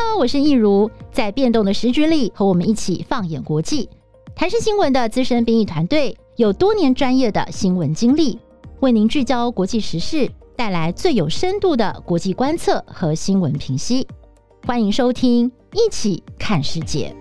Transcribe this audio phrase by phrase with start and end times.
[0.00, 3.88] Hello，我是易如，在变动的时局里，和我们一起放眼国际。
[4.32, 8.38] 台视新闻的资深编译团队有多年专业的新闻经历，
[8.78, 14.06] 为您聚焦国际时事，带来最有深度的国际观测和新闻评析。
[14.64, 17.12] 欢迎收听《一起看世界》。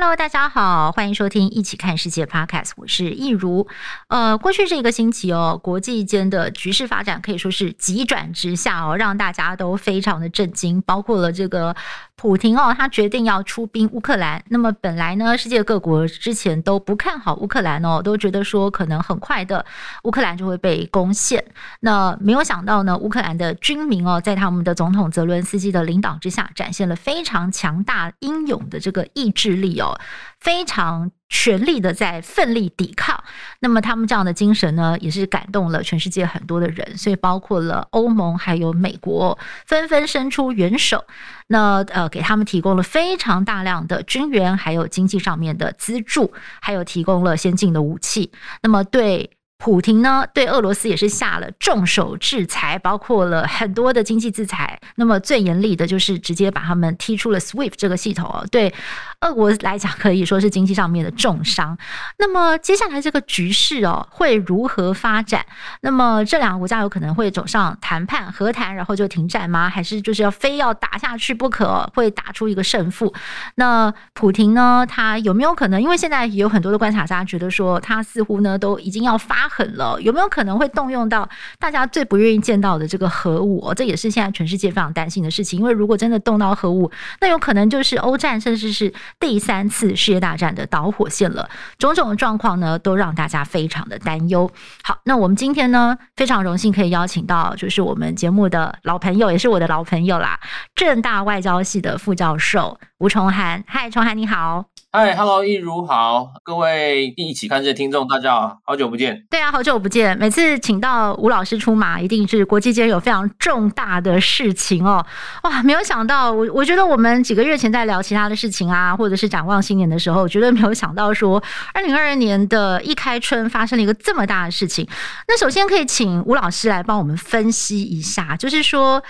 [0.00, 3.66] Hello，大家好，欢迎收听《一起看世界》Podcast，我是易如。
[4.06, 11.74] 呃，过去这一个星期哦，国际间的局势发展可以说是急转直下哦，让大家都非常的震惊，包括了这个。
[12.18, 14.42] 普廷哦，他决定要出兵乌克兰。
[14.48, 19.64] 那么本来呢，世界各国之前都不看好乌克兰哦，都觉得说可能很快的
[20.02, 21.42] 乌克兰就会被攻陷。
[21.78, 29.96] 那没有想到呢，乌克兰的军民哦，在他们的总统泽伦斯基的领导之下，展现了非常强大英勇的这个意志力哦，
[30.40, 31.10] 非常。
[31.30, 33.22] 全力的在奋力抵抗，
[33.60, 41.04] 那么他们这样的精神呢，也是感动了全世界很多的人，所以包括了欧盟还有美国，纷纷伸出援手，
[41.48, 49.30] 那呃给他们提供了非常大量的军援，还有经济上面的资助，还有提供了先进的武器，那么对。
[49.60, 54.80] 普廷呢，对俄罗斯也是下了重手制裁，包括了很多的经济制裁。
[54.94, 58.46] 那么最严厉的就是直接把他们踢出了 SWIFT 这个系统。
[58.52, 58.72] 对
[59.20, 61.76] 俄国来讲，可以说是经济上面的重伤。
[62.18, 65.44] 那么接下来这个局势哦，会如何发展？
[65.80, 69.68] 那么这两个国家有可能会走上谈判、和谈，然后就停战吗？
[69.68, 73.12] 还是就是要非要打下去不可，会打出一个胜负？
[73.56, 75.82] 那普亭呢，他有没有可能？
[75.82, 79.48] 因为现在有很多的观察家觉得说，他似乎呢都已经要发。
[79.50, 81.26] 狠了，有没有可能会动用到
[81.58, 83.72] 大家最不愿意见到的这个核武？
[83.74, 85.58] 这也是现在全世界非常担心的事情。
[85.58, 86.88] 因为如果真的动到核武，
[87.20, 91.48] 那有可能就是欧战，甚至是第三次世界大战的导火线了。
[91.78, 94.50] 种种状况呢，都让大家非常的担忧。
[94.82, 100.38] 好，那我们今天呢，非常荣幸可以邀请到，就是我们节目的老朋友，也是我的老朋友啦，
[100.74, 103.62] 正大外交系的副教授吴崇涵。
[103.66, 104.77] 嗨，崇涵你好。
[104.90, 109.22] 嗨，Hello，益如好，各位一起看世界听众，大家好，好久不见。
[109.28, 110.16] 对啊，好久不见。
[110.16, 115.04] 每次请到吴老师出马，一定是国际间有非常重大的事情哦。
[115.42, 121.42] 哇，没有想到，我我觉得我们几个月前在聊其他的事情啊，或者是展望新年的时候，绝对没有想到说，
[121.74, 124.88] 二零二二年的一开春发生了一个这么大的事情。
[125.28, 129.02] 那首先可以请吴老师来帮我们分析一下，就是说。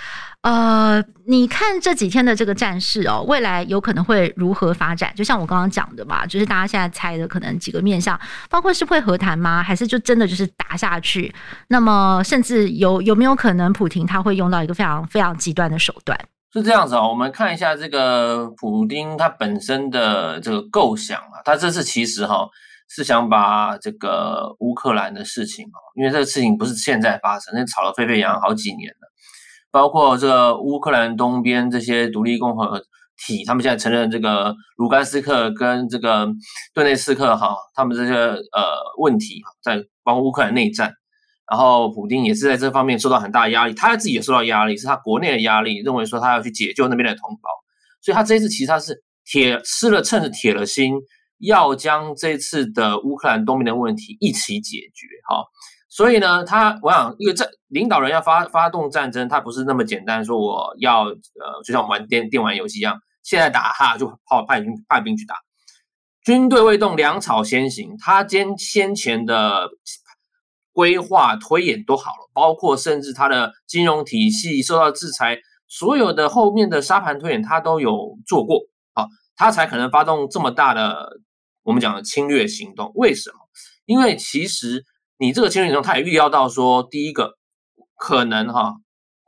[0.42, 5.12] 呃，你看这几天的这个战事哦，未来有可能会如何发展？
[5.16, 8.18] 就像我刚刚讲的嘛，就是大家现在猜的可能几个面向，
[8.48, 9.62] 包括是会和谈吗？
[9.62, 11.34] 还是就真的就是打下去？
[11.66, 16.18] 那么甚至有有没有可能普亭他会用到一个非常非常极端的手段？
[16.52, 22.48] 是这样子哦，我们看一下这个普丁他本身的这个构想啊，他这次其实哈
[22.88, 29.08] 是想把这个乌克兰的事情哦，因为这个事情不是现在发生，那吵得沸沸扬扬好几年了。
[29.78, 32.82] 包括这个乌克兰东边这些独立共和
[33.16, 36.26] 体，他们现在承认这个卢甘斯克跟这个
[36.74, 38.42] 顿内茨克哈，他们这些呃
[38.98, 40.92] 问题在包括乌克兰内战，
[41.48, 47.48] 然后普丁也是在这方面受到很大压力，他自己也受到压力，是他国内的压力，认为说他要去解救那边的同胞，
[48.02, 50.94] 所以他这一次其实他是铁吃了趁着铁了心，
[51.38, 55.44] 要将这次的乌克兰东边的问题一起解决哈。
[55.98, 65.34] 所以呢，他我想一个战领导人要发发动战争，他不是那么简单，说我要呃，就像我们玩电电玩游戏一样，现在打哈就派派兵派兵去打，
[66.24, 67.96] 军队未动，粮草先行。
[67.98, 69.68] 他先先前的
[70.72, 78.60] 规划推演都好了，包括甚至他的金融体系受到制裁，所有的后面的沙盘推演他都有做过，
[78.94, 81.18] 好，他才可能发动这么大的
[81.64, 82.92] 我们讲的侵略行动。
[82.94, 83.38] 为什么？
[83.84, 84.84] 因为其实。
[85.18, 87.38] 你这个侵略中，他也预料到说，第一个
[87.96, 88.76] 可能哈，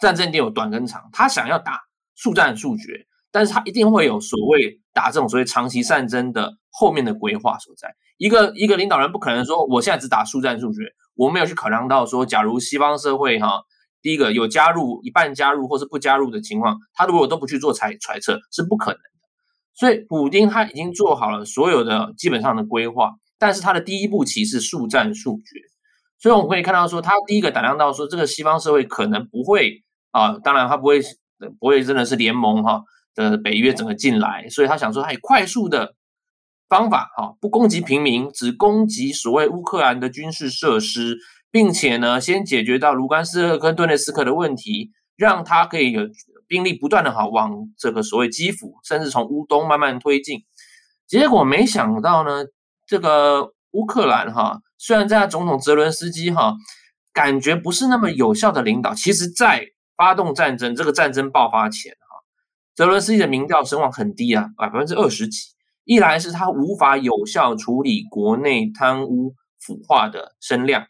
[0.01, 1.81] 战争一定有短跟长，他想要打
[2.15, 7.95] 速战速决，但是他一定会有所谓打这种所谓长期战争的后面的规划所在。
[8.19, 13.63] 一个一个领导人不可能说，我现在只打速战速决，我没有去考量到说，假如西方社会哈，
[14.01, 19.11] 第一个有加入一半加入或是不加入的情况，他如果都不去做揣揣测，是不可能的。
[19.75, 25.61] 所以普丁他已经做好了所有的基本上的规划，但是他的第一步棋是速战速决。
[26.21, 31.01] 所以我们可以看到，说他第一个打量到说，这个西方社会可能不会啊，当然他不会
[31.59, 32.83] 不会真的是联盟哈
[33.15, 35.95] 的北约整个进来，所以他想说，他以快速的
[36.69, 41.17] 方法哈，不攻击平民，只攻击所谓乌克兰的军事设施，
[41.51, 46.03] 并且呢，先解决到卢甘斯克跟顿涅茨克的问题，让他可以有
[46.47, 50.45] 兵力不断的哈往这个所谓基辅，甚至从乌东慢慢推进。
[51.07, 52.45] 结果没想到呢，
[52.87, 54.61] 这个乌克兰哈。
[54.83, 56.55] 虽然在总统泽伦斯基哈
[57.13, 62.25] 感觉不是那么有效的领导，其实在发动战争这个战争爆发前哈，
[62.75, 65.51] 泽伦斯基的民调声望很低啊，百分之二十几。
[65.85, 70.87] 一来是他无法有效处理国内贪污腐化的声量，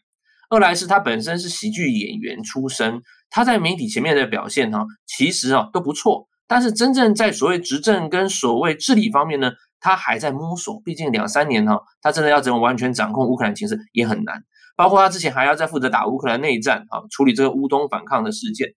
[0.49, 14.41] 二来是他本身是喜剧演员出身，他在媒体前面的表现哈其实啊都不错，但是真正在所谓执政跟所谓治理方面呢，他还在摸索，毕竟两三年哈，他真的要怎么完全掌控乌克兰情势也很难。
[14.77, 18.69] 包括他之前还要再负责打乌克兰内战啊，处理这个乌东反抗的事件，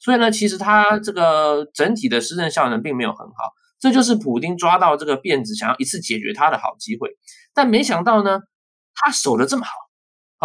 [0.00, 3.52] 所以呢，其实他这个整体的施政效能并没有很好。
[3.78, 7.10] 这就是普丁抓到这个辫子，想要一次解决他的好机会。
[7.54, 8.40] 但没想到呢，
[8.94, 9.72] 他守得这么好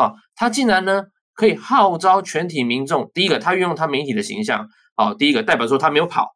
[0.01, 1.03] 啊，他竟然呢
[1.33, 3.09] 可以号召全体民众。
[3.13, 6.27] 第一个，他运用他媒体的形象啊，第一个代表说他没有跑，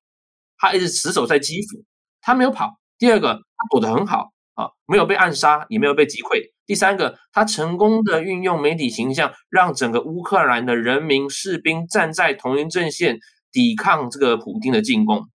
[0.57, 1.83] 他一直死守在基辅，
[2.22, 2.80] 他没有跑。
[2.98, 6.52] 第二个，他躲得很好啊，没有被暗杀，也没有被击溃。
[6.66, 13.20] 第三个，他成功的运用媒体形象，让整个乌克兰的人民士兵站在同一阵线，
[13.52, 15.28] 抵抗这个普京的进攻。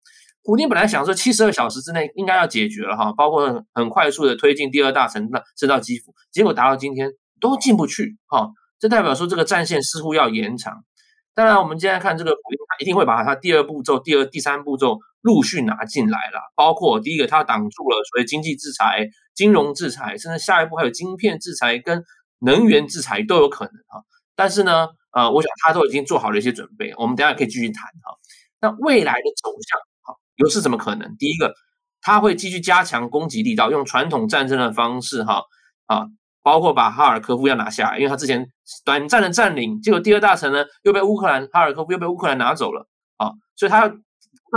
[0.43, 7.11] 普京本来想说七十二小时之内应该要解决了哈，包括很快速的推进第二大城市到基辅，结果达到今天
[7.41, 8.49] 都进不去哈，
[8.81, 10.83] 这代表说这个战线似乎要延长。
[11.35, 12.41] 当然，我们现在看这个普，
[12.81, 14.99] 一定会把他第二步骤、第二、第三步骤。
[15.23, 22.03] 陆续拿进来了，包括第一个，他挡住了所谓经济制裁、金融制裁，甚至下一步还有晶片制裁跟
[22.38, 24.03] 能源制裁都有可能哈。
[24.35, 28.17] 但是呢，呃，我想他都已经做好了一些准备，我们等下可以继续谈哈。
[28.62, 31.15] 那未来的走向哈，又是怎么可能？
[31.19, 31.53] 第一个，
[32.00, 35.43] 他会继续加强攻击力道，用传统战争的方式哈
[35.85, 36.06] 啊，
[36.42, 38.46] 包括把哈尔科夫要拿下来，因为他之前
[38.84, 43.94] 短暂的占领，结果第二大城呢又被乌克兰哈尔科夫又被乌克兰拿走了啊，所以他要。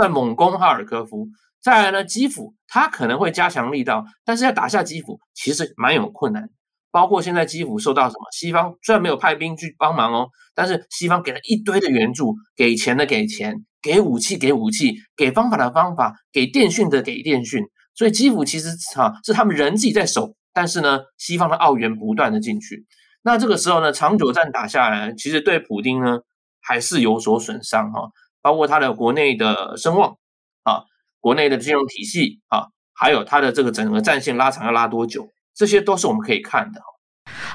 [0.02, 1.28] 在猛攻哈尔科夫，
[1.62, 6.50] 再来呢，基辅他可能会加强力道，但是要打下基辅其实蛮有困难。
[6.90, 8.26] 包括现在基辅受到什么？
[8.32, 17.62] 西方虽然没有派兵去帮忙哦，但是西方给了一堆的援助，给钱的给钱，给武器给武器，给方法的方法，给电讯的给电讯。
[17.94, 22.86] 所以基辅其实哈是他们人自己在守，但是呢，西方的澳元不断的进去。
[23.26, 26.20] 那这个时候呢，长久战打下来，其实对普丁呢
[26.62, 28.10] 还是有所损伤哈。
[28.42, 30.16] 包括他的国内的声望
[30.62, 30.84] 啊，
[31.20, 36.80] 国内的金融体系啊，还有他的这个整个战线拉长要拉多久，这些都是我们可以看的。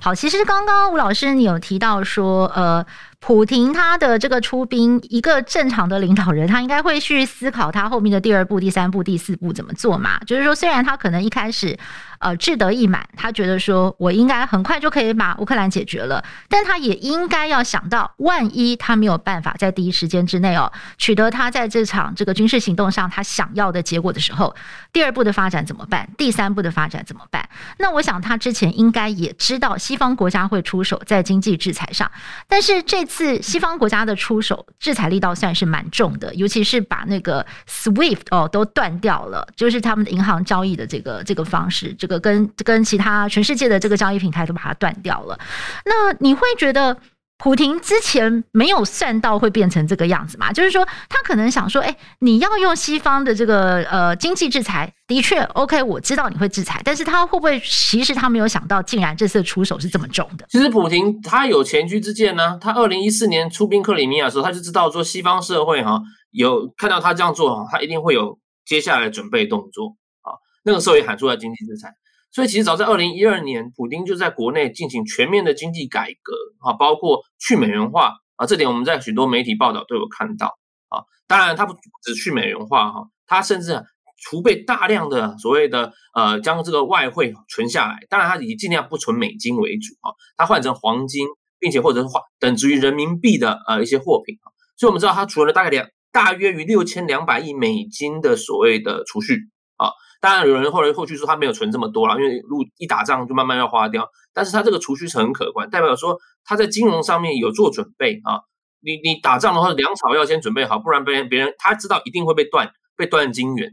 [0.02, 2.84] 好，其实刚刚吴老师你有提到说，呃，
[3.20, 10.18] 普丁他的这个出兵，一个正常的领导人，他应该会去思考他后面的第二步、第三步、第四步怎么做嘛？
[10.26, 11.78] 就是说，虽然他可能一开始。
[12.20, 24.54] 呃，志得意满，他觉得说我应该很快就可以把乌克兰解决了，但他也应该要想到，万一他没有办法在第一时间之内哦取得他在这场这个军事行动上他想要的结果的时候，
[24.92, 26.10] 第二步的发展怎么办？
[26.18, 27.48] 第三步的发展怎么办？
[27.78, 32.12] 那我想他之前应该也知道西方国家会出手在经济制裁上，
[32.48, 45.40] 但是这次西方国家的出手制裁力道算是蛮重的，尤其是把那个 SWIFT 哦都断掉了，就是他们的银行交易的这个这个方式这个跟跟其他全世界的这个交易平台都把它断掉了，
[45.86, 46.98] 那你会觉得
[47.38, 50.52] 普丁之前没有算到会变成这个样子吗？
[50.52, 60.46] 就是说他可能想说，哎，你要用西方的这个呃经济制裁，的确 OK，我知道你会制裁，但是他会不会其实他没有想到，竟然这次出手是这么重的？
[60.50, 70.36] 其实普丁他有前车之鉴呢，他二零一四年出兵克里米亚的时候，他就知道说西方社会哈有看到他这样做哈，他一定会有接下来准备动作啊。
[70.66, 71.88] 那个时候也喊出了经济制裁，
[72.32, 80.58] 所以其实早在二零一二年，普丁就在国内进行全面的经济改革啊，包括去美元化啊，这点我们在许多媒体报道都有看到
[80.90, 81.02] 啊。
[81.28, 83.84] 当然，他不只去美元化哈，他甚至
[84.22, 88.00] 储备大量的所谓的呃，将这个外汇存下来。
[88.10, 91.26] 当然，他以尽量不存美金为主啊，他换成黄金，
[91.60, 94.54] 并且或者是换等值于人民币的呃一些货品啊。
[94.78, 99.36] 所以我们知道，他存了大概两大约于六千两百亿美金的所谓的储蓄
[99.78, 99.90] 啊。
[100.22, 104.10] 当然，有人后来后续说他没有存这么多了，因为如果一打仗就慢慢要花掉。
[104.34, 108.42] 但是他这个储蓄是很可观，代表说他在金融上面有做准备啊。
[108.82, 113.72] 你你打仗的话，粮草要先准备好，不然别人别人他知道一定会被断，被断金元。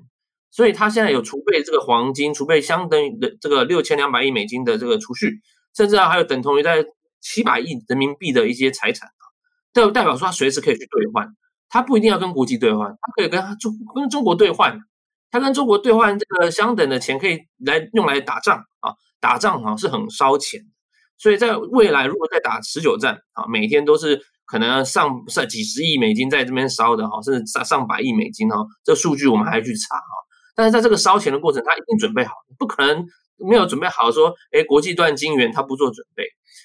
[0.51, 5.41] 所以他现在有储备这个黄金，储备相当于的这个六千两百亿美金的这个储蓄，
[5.77, 6.85] 甚至啊还有等同于在
[7.21, 9.23] 七百亿人民币的一些财产啊，
[9.73, 11.29] 代代表说他随时可以去兑换，
[11.69, 14.81] 他不一定要跟国际兑换，他可以跟中跟中国兑换。
[15.31, 20.61] 他跟中国兑换这个相等的钱，可以来用来打仗啊，打仗啊是很烧钱，
[21.19, 30.05] 所以在未来如果再打持久战啊，每天都是可能上上几十亿美金在这边烧的哈，甚至上上百亿美金哈，这数据我们还要去查哈。
[30.55, 33.05] 但是在这个烧钱的过程，他一定准备好，不可能
[33.49, 36.25] 没有准备好说，哎，国际断金元他不做准备。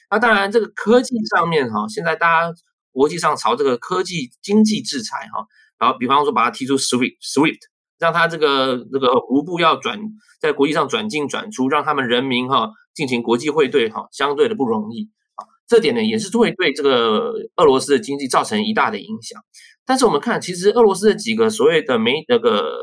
[0.09, 2.53] 那当然，这个科技上面哈，现在大家
[2.91, 5.45] 国际上朝这个科技经济制裁哈，
[5.77, 7.59] 然后比方说把它踢出 SWIFT SWIFT，
[8.01, 9.99] 让他这个这个卢布要转
[10.41, 15.45] 在国际上转进转出，让他们人民哈进行国际汇兑哈，相对的不容易啊。
[15.67, 19.39] 这点呢，也是会对这个俄罗斯的经济造成一大的影响。
[19.85, 22.73] 但是我们看，其实俄罗斯的几个所谓的媒那个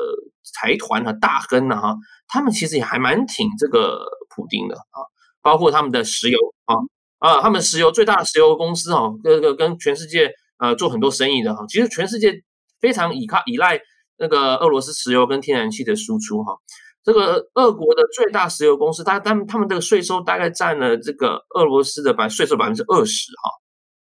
[0.43, 1.97] 财团和大亨呢哈，
[2.29, 3.99] 他们其实也还蛮挺这个
[4.33, 5.03] 普丁的啊，
[5.41, 6.75] 包括他们的石油啊。
[7.19, 12.33] 啊，他们石油最大的石油公司哈，这个跟全世界呃做很多生意的哈，其实全世界
[12.79, 13.77] 非常依靠依赖
[14.19, 16.53] 那个俄罗斯石油跟天然气的输出哈。
[17.03, 23.51] 这个俄国的最大石油公司，它他们他们的税收大概占了这个俄罗斯的百税收百分之二十哈，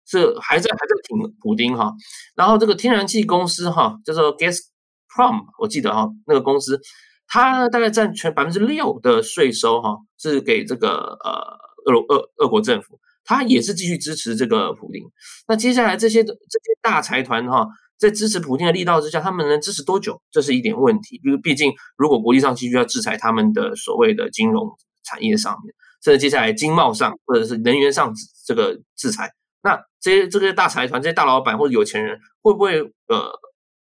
[0.06, 1.92] 是还在还在挺普丁哈。
[2.34, 6.80] 然后这个天然气公司哈，叫做 Gazprom，我记得哈那个公司，
[7.26, 11.64] 它大概占全百分之六的税收哈，是给这个呃。
[11.86, 15.02] 俄罗俄俄国政府，它也是继续支持这个普丁。
[15.46, 17.68] 那接下来这些这些大财团哈，
[18.04, 20.20] 在支持普京的力道之下，他们能支持多久？
[20.30, 21.18] 这是一点问题。
[21.24, 24.68] 因为毕竟，如果国际上继续要制裁他们的所谓的金融
[25.02, 28.12] 产业上面，甚至接下来经贸上或者是能源上
[28.46, 29.30] 这个制裁，
[29.62, 33.32] 那这些这些大财团、这些大老板或者有钱人会不会呃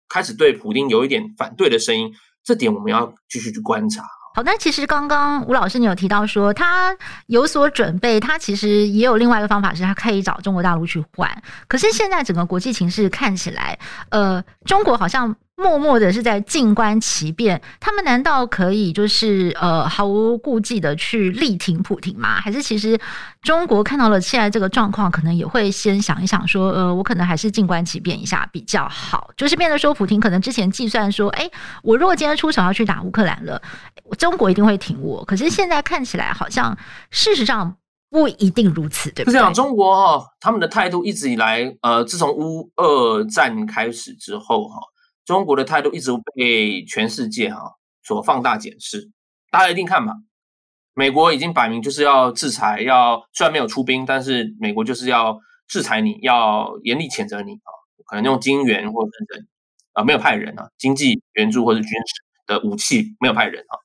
[0.08, 2.10] 开始对普丁有一点反对的声音？
[2.42, 4.02] 这点我们要继续去观察。
[4.34, 6.96] 好，那其实刚刚吴老师你有提到说他
[7.26, 11.30] 有所准备，他其实也有另外一个方法，是他可以找中国大陆去换。
[11.66, 13.78] 可是现在整个国际形势看起来，
[14.10, 15.36] 呃，中国好像。
[15.60, 22.40] 默默的是在静观其变，他们难道可以就是呃毫无顾忌的去力挺普丁吗？
[22.40, 22.98] 还是其实
[23.42, 29.30] 中国看到了现在这个状况，可能也会先想一想说，呃，我可能还是静观其变一下比较好。
[29.36, 31.50] 就是变得说，普丁可能之前计算说，哎，
[31.82, 33.60] 我如果今天出手要去打乌克兰了，
[34.16, 35.22] 中国一定会挺我。
[35.26, 36.74] 可是现在看起来好像
[37.10, 37.76] 事实上
[38.08, 39.34] 不一定如此，对不对？
[39.34, 44.78] 是这样，中国哈他们的态度一直以来，呃，自从乌俄战开始之后哈。
[45.24, 47.60] 中国的态度一直被全世界哈
[48.02, 49.10] 所放大检视，
[49.50, 50.14] 大家一定看吧。
[50.94, 57.70] 美国已经摆明就是要制裁，要虽然没有出兵，但是美国就是要制裁你，要严厉谴责你啊，
[58.06, 59.46] 可能用金援或者人
[59.92, 63.78] 啊，没有派人啊，经济援助或者军事的武器没有派人啊。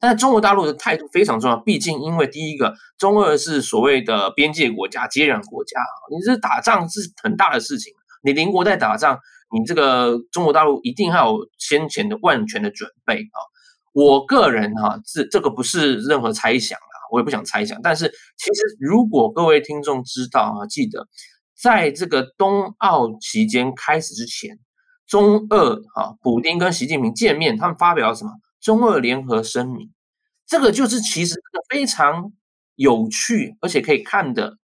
[0.00, 5.78] 但是中国大陆的态度非常重要，毕竟因为第一个，中俄是所谓的边界国家、接壤国家，
[6.10, 9.18] 你这打仗是很大的事情，你邻国在打仗。
[9.52, 13.38] 你这个中国大陆一定要有先前的万全的准备啊！
[13.92, 17.82] 我个人哈，这这个不是任何猜想啊，我也不想猜想。
[17.82, 21.08] 但是其实如果各位听众知道啊，记得
[21.60, 24.60] 在这个冬奥期间开始之前，
[25.08, 28.30] 中俄哈，普丁跟习近平见面，他们发表了什么
[28.60, 29.90] 中俄联合声明？
[30.46, 31.34] 这个就是其实
[31.68, 32.30] 非常
[32.76, 34.58] 有趣而且可以看的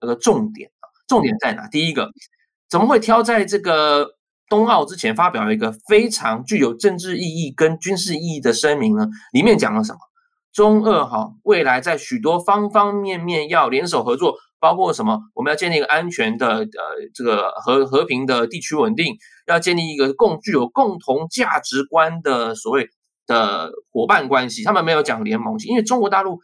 [0.00, 0.90] 那个重点啊！
[1.06, 1.68] 重点在哪？
[1.68, 2.10] 第一个，
[2.68, 4.16] 怎么会挑在这个？
[4.48, 9.98] 冬奥之前发表了一个非常具有政治意义跟军事意义的声明呢，里面讲了什么？
[10.52, 15.18] 中俄哈未来在许多方方面面要联手合作，包括什么？
[15.34, 16.66] 我们要建立一个安全的呃
[17.14, 22.88] 这个和和平的地区稳定，要建立一个共具有共同价值观的所谓
[23.26, 24.62] 的伙伴关系。
[24.62, 26.38] 他们没有讲联盟，因为中国大陆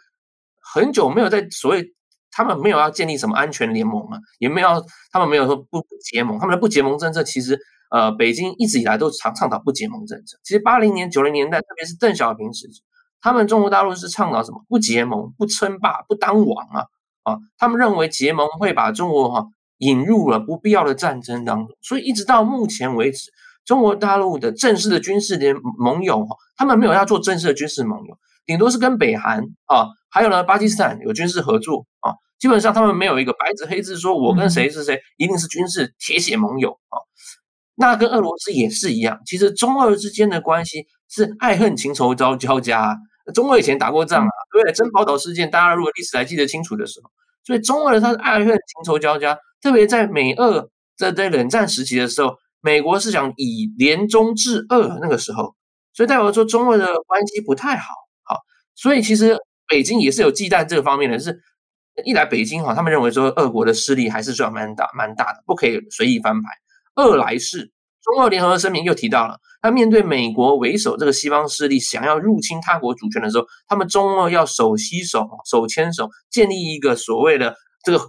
[0.61, 1.95] 很久没有在所谓。
[2.33, 4.69] 他们没有要建立什么安全联盟啊，也没有，
[5.11, 6.39] 他们没有说不结盟。
[6.39, 7.59] 他们的不结盟政策，其实
[7.91, 10.39] 呃，北京一直以来都倡倡导不结盟政策。
[10.45, 12.83] 其实八零年、九零年代，特别是邓小平时期，
[13.21, 14.65] 他们中国大陆是倡导什么？
[14.69, 16.85] 不结盟、不称霸、不当王啊
[17.25, 17.39] 啊！
[17.59, 19.45] 他们认为结盟会把中国哈、啊、
[19.79, 21.77] 引入了不必要的战争当中。
[21.83, 23.31] 所以一直到目前为止，
[23.65, 28.17] 中国大陆的正式的军事联盟友哈，他们没有要做正式的军事盟友。
[28.47, 32.15] 顶多是跟北韩啊，还有呢，巴基斯坦有军事合作啊。
[32.39, 36.97] 基本上他们没有一个白纸黑字说，我跟谁是谁，一定是军事铁血盟友啊。
[37.81, 42.95] 那跟俄罗斯也是一样，其实中俄之间的关系是爱恨情仇交交加。
[43.35, 44.73] 中俄以前打过仗啊，对不对？
[44.75, 47.11] 珍宝岛事件，大家如果历史还记得清楚的时候，
[47.43, 49.39] 所以中俄它是爱恨情仇交加。
[49.63, 55.55] 特别在美俄在在冷战时期的时候，美国是想以联中制俄那个时候，
[55.95, 57.95] 所以代表说中俄的关系不太好。
[58.77, 59.37] 所以其实
[59.69, 61.39] 北京也是有忌惮这个方面的，是
[62.05, 66.49] 一来北京哈，他们认为说俄国的势力还是算蛮大蛮大的，不可以随意翻牌；
[67.01, 67.71] 二来是
[68.03, 78.05] 中俄联合声明又提到了，他面对美国为首这个西方势力想要入侵他国主权的时候，他们中俄要手携手、手牵手，建立一个所谓的这个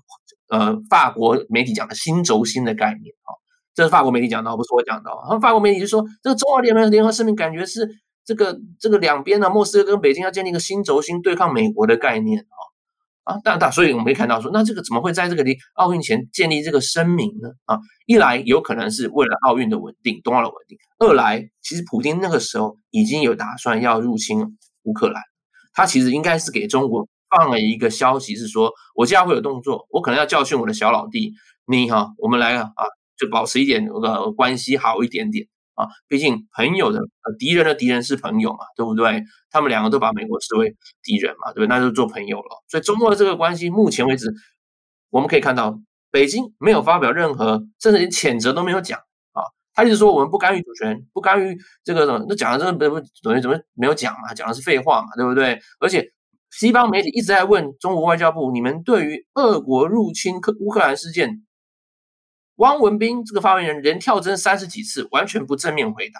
[0.49, 3.31] 呃法国媒体讲的新轴心的概念啊，
[3.73, 5.09] 这是法国媒体讲的，不是我讲的。
[5.25, 7.89] 他们法国媒体就说，这个中俄联合联合声明感觉是。
[8.23, 12.57] 这个这个两边呢，莫斯科跟北京要建立一个新轴心对抗美国的概念啊，
[13.23, 17.49] 啊，大大所以我们可以看到说，那这个怎么会在这个离奥运前建立这个声明呢？
[17.65, 25.21] 啊，一来有可能是为了奥运的稳定，冬奥的稳定；二来，其实普京那个时候已经有打算要入侵乌克兰，
[25.73, 31.33] 他其实应该是给中国放了一个消息，是说我接下来会有动作，我可能要教训我的小老弟，
[31.67, 32.71] 你哈、我们来啊，
[33.17, 35.45] 就保持一点呃关系好一点点。
[35.81, 36.99] 啊，毕竟朋友的
[37.39, 39.23] 敌人的敌人是朋友嘛，对不对？
[39.49, 41.67] 他们两个都把美国视为敌人嘛，对不对？
[41.67, 42.63] 那就做朋友了。
[42.67, 44.31] 所以中国的这个关系，目前为止，
[45.09, 45.79] 我们可以看到，
[46.11, 48.99] 北京没有发表任何，甚至连谴责都没有讲
[49.33, 49.41] 啊。
[49.73, 54.33] 他一直说我们不干预主权，不干预这个什么，那讲的这个不等于怎么没有讲嘛？
[54.35, 55.59] 讲的是废话嘛，对不对？
[55.79, 56.11] 而且
[56.51, 61.41] 西方媒体一直在问中国外交部，你们对于俄国入侵克乌克兰事件。
[62.61, 66.19] 汪文斌这个发言人连跳针三十几次，完全不正面回答，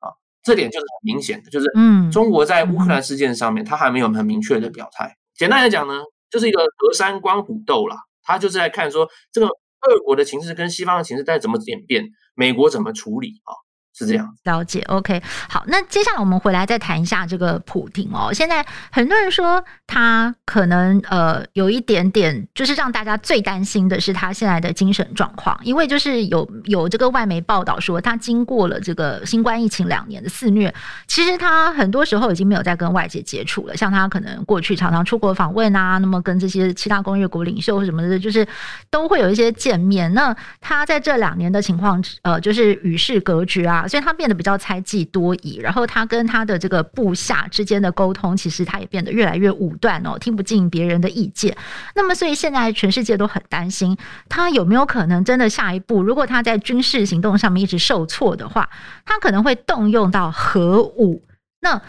[0.00, 0.10] 啊，
[0.42, 5.16] 这点就是很明显的，就是嗯，中国在乌克兰事件上面，他还没有很明确的表态。
[5.36, 12.04] 简单来讲呢，就是一个隔山观虎斗啦，他就是在看说这个俄国的情势跟西方的情势在怎么演变，
[12.34, 13.54] 美国怎么处理啊。
[13.94, 14.80] 是这样，了解。
[14.88, 18.32] OK，好，那接下来我们回来再谈一下这个普丁哦。
[18.32, 19.62] 现在很多人说
[19.92, 30.74] 他可能呃有一点点，就是让大家最担心的是他现在的精神状况，因为就是有有这个外媒报道说，他经过了这个新冠疫情两年的肆虐，
[31.06, 33.76] 其实他很多时候已经没有在跟外界接触了。
[33.76, 38.48] 像他可能过去常常出国访问啊，那么跟这些其他工业国领袖什么的，就是
[38.88, 40.10] 都会有一些见面。
[40.14, 43.86] 那他在这两年的情况，呃，就是与世隔绝啊。
[43.86, 51.54] 所以他变得比较猜忌多疑，然后他跟他的这个部下之间的沟通，其实他也变得越来越武断哦，听不进别人的意见。
[51.96, 53.98] 那么，所以现在全世界都很担心，
[54.28, 58.70] 他有没有可能真的下一步，如果他在军事行动上面一直受挫的话，
[59.04, 61.24] 他可能会动用到核武。
[61.60, 61.82] 那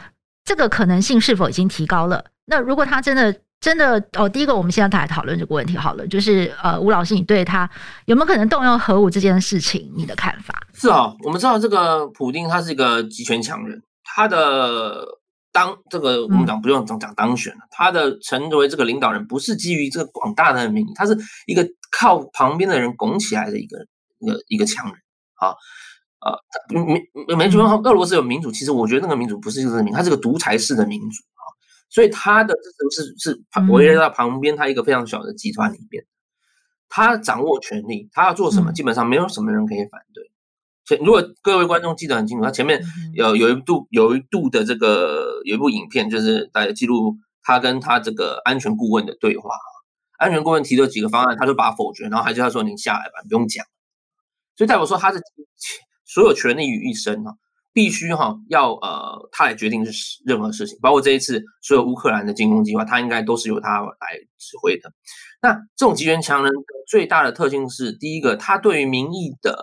[0.44, 2.26] 这个可能性是否已经提高了？
[2.46, 7.70] 那如果他真的，真的哦，第一个我们现在来讨论这个问题好了，就是呃，吴老师，你对他
[8.06, 10.54] 有没有可能动用核武这件事情，你的看法？
[10.74, 15.06] 是啊，我们知道这个普丁他是一个集权强人，他的
[15.54, 23.88] 当这个我们讲不用讲讲当选了，嗯、他的成为这个领导人不是基于这个广大的民意，他是一个靠旁边的人拱起来的一个
[24.20, 24.96] 一个一个强人
[25.36, 25.56] 啊
[26.20, 26.36] 啊，
[26.70, 31.44] 民民主俄罗斯有民主，其实我觉得那个民主不是就是民，它是个独裁式的民主啊。
[31.90, 36.04] 所以他的这是是围绕在旁边，他一个非常小的集团里面，
[36.90, 40.32] 他掌握权力，他要做什么，基本上没有什么人可以反对。
[40.86, 42.82] 所以，如果各位观众记得很清楚，他前面
[43.14, 49.50] 有有一度有一度的这个有一部影片，就是大家记录他跟他这个安全顾问的对话。
[50.18, 53.66] 安全顾问提了几个方案，他就把他否决，然后还叫他说：“你下来吧，不用讲。”
[54.56, 55.22] 所以代表说他的
[56.06, 57.34] 所有权利于一身啊。
[57.76, 64.94] 必须哈要呃他来决定是任何事情，包括这一次所有乌克兰的进攻计划，他应该都是由他来指挥的。
[65.42, 66.54] 那这种集权强人
[66.88, 69.58] 最大的特性是，第一个，他对于民意的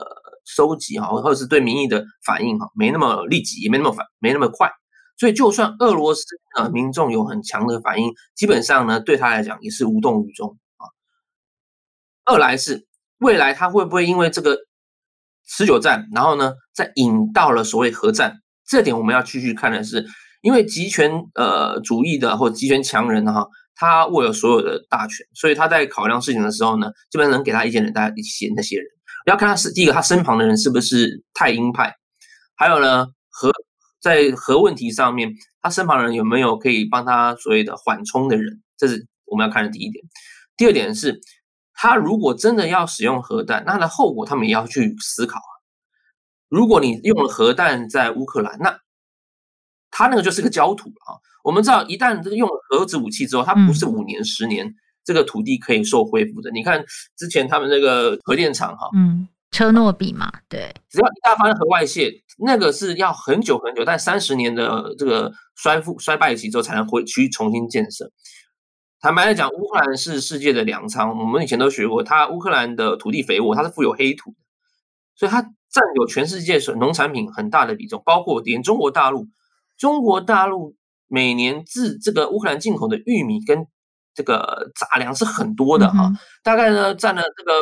[0.54, 4.70] 收集哈，或者是对民意的反应哈，没那么立即，也没那么反，没那么快。
[5.18, 6.24] 所以，就算俄罗斯
[6.56, 10.84] 的民众有很强的反应，基本上呢，对他来讲也是无动于衷啊。
[12.24, 12.86] 二来是
[13.18, 14.56] 未来他会不会因为这个？
[15.52, 20.06] 持久战，然后呢，再引到了所谓核战，这点我们要继续看的是，
[20.42, 28.86] 因为集权呃主义的或集权强人哈，他握有所有的大权，所以他在考量事情的时候呢，基本上能给他意见的大家一些那些人，
[29.26, 31.94] 要看他是第一个他身旁的人是不是太鹰派，
[32.54, 33.50] 还有呢核
[34.00, 40.04] 在核问题上面，他身旁的人有没有可以帮他所谓的缓冲的人，这是我们要看的第一点。
[40.56, 41.20] 第二点是。
[41.82, 45.52] 他如果真的要使用核弹，那他的后果他们也要去思考啊。
[46.50, 48.78] 如果你用了核弹在乌克兰，那
[49.90, 51.16] 他那个就是个焦土啊。
[51.42, 54.74] 我们知道，一旦这个用了核子武器之后，它不是五年、十年
[55.10, 56.52] 这个土地可以受恢复的。
[56.52, 56.84] 你看
[57.16, 68.12] 之前他们那个核电厂哈，嗯，车诺比嘛，对，只要一大发生核外泄，那个是要很久很久，但三十年的这个衰复衰败期之后才能回去重新建设。
[69.00, 71.18] 坦白来讲，乌克兰是世界的粮仓。
[71.18, 74.36] 我们以前都学过，它乌克兰的土地肥沃，它是富有黑土的，
[75.16, 79.26] 所以它占有全世界农产品很大的比重，包括连中国大陆。
[79.76, 80.76] 中国大陆
[81.08, 83.66] 每年自这个乌克兰进口的玉米跟
[84.14, 86.10] 这个杂粮是很多的哈，
[86.42, 87.52] 大概呢占了这个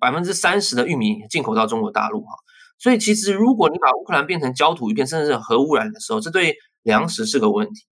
[0.00, 2.28] 百分之三十的玉米进口到中国大陆哈。
[2.78, 7.86] 所以其实如果你把乌克兰变成焦土一片，甚至是核污染的时候，这对粮食是个问题。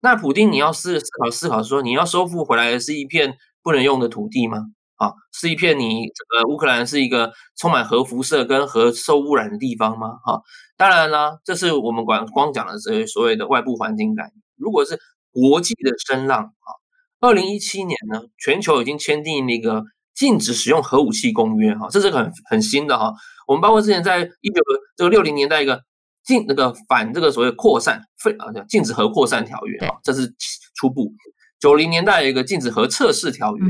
[0.00, 4.66] 那普丁，你要思思考思考说，你要收复回来的是一片不能用的土地吗？
[4.96, 10.18] 啊，是一片你这个乌克兰是一个充满核辐射跟核受污染的地方吗？
[10.24, 10.40] 哈，
[10.76, 14.34] 当然啦，这是我们管光讲的这些所谓的外部环境改变。
[14.56, 14.98] 如果是
[15.32, 16.68] 国际的声浪啊，
[17.20, 23.12] 二零一七年呢，全球已经签订了一个禁止使用核武器公约，哈，这是很很新的哈。
[23.46, 24.62] 我们包括之前在一九
[24.96, 25.82] 这个六零年代一个
[26.24, 30.34] 禁那个反这个所谓扩散非啊禁止核扩散条约啊，这是
[30.74, 31.12] 初步。
[31.58, 33.64] 九零年代有一个禁止核测试条约。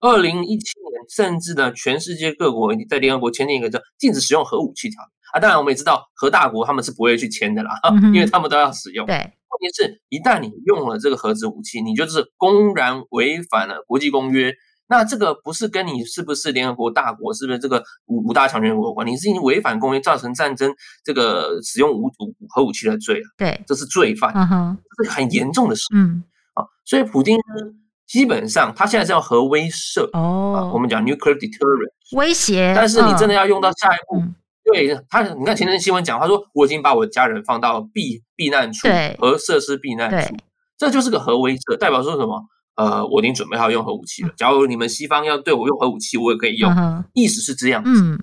[0.00, 5.40] 二零一七年，甚至呢，全世界各国在联合国签订一个叫禁止使用核武器条约啊。
[5.40, 7.72] 当然，我们也知道核大国他们是不会去签的啦，
[8.12, 9.06] 因为他们都要使用。
[9.06, 9.32] 对。
[9.58, 14.52] 问题是，一旦你用了这个核子武器，你就是公然违反了国际公约。
[14.88, 19.06] 那这个不是跟你是不是联合国大国，是不是这个五五大强权国有关？
[19.06, 20.70] 你是已经违反公约，造成战争，
[21.02, 23.22] 这个使用武武核武器的罪了。
[23.38, 25.82] 对，这是罪犯，嗯，这是很严重的事。
[25.94, 27.72] 嗯，啊，所以普京呢，
[28.06, 34.20] 基本上他现在是要核威慑哦、啊，我们讲 nuclear deterrent 威胁，但是你真的要用到下一步。
[34.20, 34.34] 嗯
[34.72, 40.36] 对他，你看前天新闻讲，他说我已经把我家人放到避避难处，核设施避难处，
[40.76, 42.42] 这就是个核威慑，代表说什么？
[42.74, 44.30] 呃，我已经准备好用核武器了。
[44.36, 47.90] 假如你们西方要对我用核武器，我也可以用，嗯、意思是这样子。
[48.02, 48.18] 嗯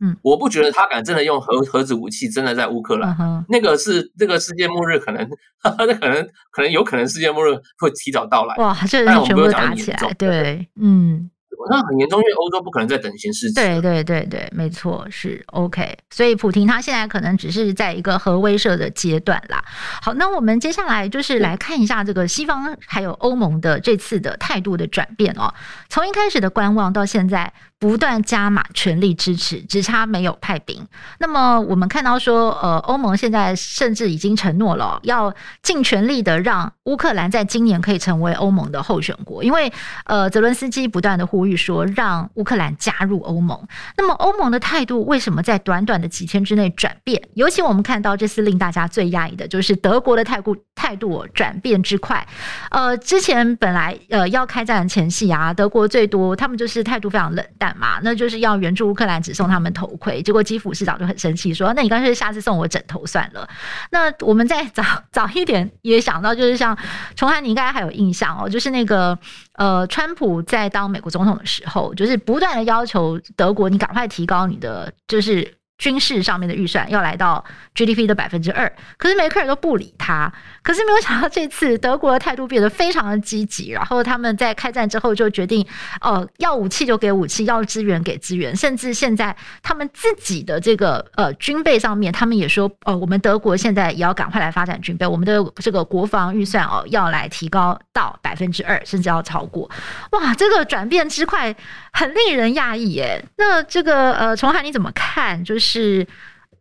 [0.00, 5.28] 嗯，我不觉得他敢真的用核核子武器，真的在乌克兰，嗯、那个是那个世界末日可能，
[5.76, 8.54] 那可能可能有可能世界末日会提早到来。
[8.56, 11.28] 哇，这人全部打起来，对，嗯。
[11.70, 13.52] 那很严重，因为欧洲不可能再等闲事。
[13.52, 15.96] 对对对对，没错，是 OK。
[16.10, 19.62] 所以普廷他现在可能只是在一个核威慑的阶段啦。
[20.02, 25.52] 好，那我们接下来就是来看一下这个西方还有欧盟的这次的态度的转变哦。
[25.88, 27.52] 从一开始的观望到现在。
[27.78, 30.84] 不断加码全力支持，只差没有派兵。
[31.20, 39.44] 那么我们看到说，呃，欧盟现在甚至已经承诺了，要尽全力的让乌克兰在今年可以成为欧盟的候选国。
[39.44, 39.72] 因为，
[40.06, 43.56] 呃，泽伦斯基不断的呼吁说，让乌克兰加入欧盟。
[43.96, 47.22] 那么欧盟的态度为什么在短短的几天之内转变？
[47.34, 52.26] 尤其我们看到这次令大家最讶异的就是德国的态度态度转变之快。
[52.70, 57.68] 呃，之前本来呃要开战的前夕啊，德国最多他们就是态度非常冷淡。
[57.78, 60.20] 嘛，那就是要援助乌克兰，只送他们头盔。
[60.22, 63.48] 结果基辅市长就很生气，说：“那你干脆下次送我枕头算了。”
[63.92, 66.76] 那我们再早早一点也想到，就是像
[67.14, 69.16] 崇涵，你应该还有印象哦，就是那个
[69.52, 75.58] 呃，川普在当美国总统的时候，就是不断的要求德国，你赶快提高你的就是。
[75.78, 77.42] 军事上面的预算要来到
[77.74, 80.30] GDP 的百分之二，可是梅克尔都不理他。
[80.62, 85.66] 可是没有想到这次德国的态度变得非常的积极，然后他们在开战之后就决定，
[86.00, 99.70] 呃，要武器就给武器，要资源给资源，甚至现在他们自己的这个呃军备上面，他们也说，呃，我们德国现在也要赶快来发展军备，我们的这个国防预算哦要来提高到百分之二，甚至要超过。
[100.10, 101.54] 哇，这个转变之快，
[101.98, 103.24] 很令人讶异耶。
[103.36, 105.44] 那这个呃，崇涵你怎么看？
[105.44, 105.68] 就是。
[105.78, 106.06] 是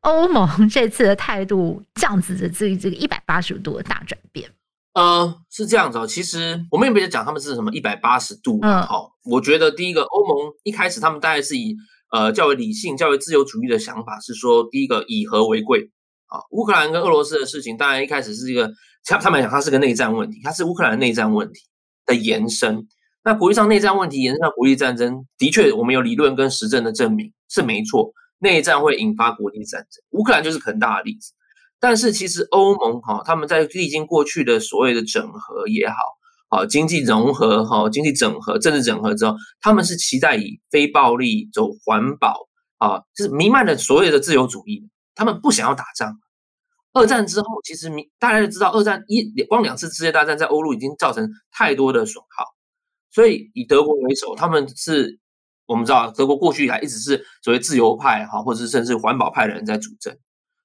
[0.02, 4.50] 欧盟 这次的态度这样子的这这个一百八十度的大转变，
[4.94, 6.06] 呃，是这样子哦。
[6.06, 11.76] 其实我们也别讲他们是什么一百八十度，嗯，好，我觉得第一个欧盟一开始他们大概是以
[12.12, 15.90] 呃较为理性、较为自由主义的想法，是说第一个以和为贵
[16.28, 16.40] 啊。
[16.52, 18.72] 乌克兰跟俄罗斯的事情，当然一开始是一个
[19.04, 21.62] 他他们讲它是个内战问题，它是乌克兰内战问题
[22.06, 22.88] 的延伸。
[23.28, 28.14] 那国际上内战问题延伸到国际战争，的确我们有理论跟实证的证明是没错。
[28.40, 31.34] 内战会引发国际战争，乌克兰就是很大的例子。
[31.78, 35.96] 但是其实欧盟哈，他们在历经过去的所谓的整合也好，
[36.48, 44.88] 啊，经济融合哈，经济整合、政治整合之后，他们是期待以非暴力、走环保啊，就是弥漫的所谓的自由主义。
[45.16, 46.18] 他们不想要打仗。
[46.94, 52.46] 二战之后，其实大家都知道，二战一光两次世界大战在欧陆已经造成太多的损耗，
[53.12, 55.20] 所以以德国为首，他们是。
[55.70, 60.18] 我们知道德国过去以来一直是所谓自由派哈，或者是甚至环保派的人在主政，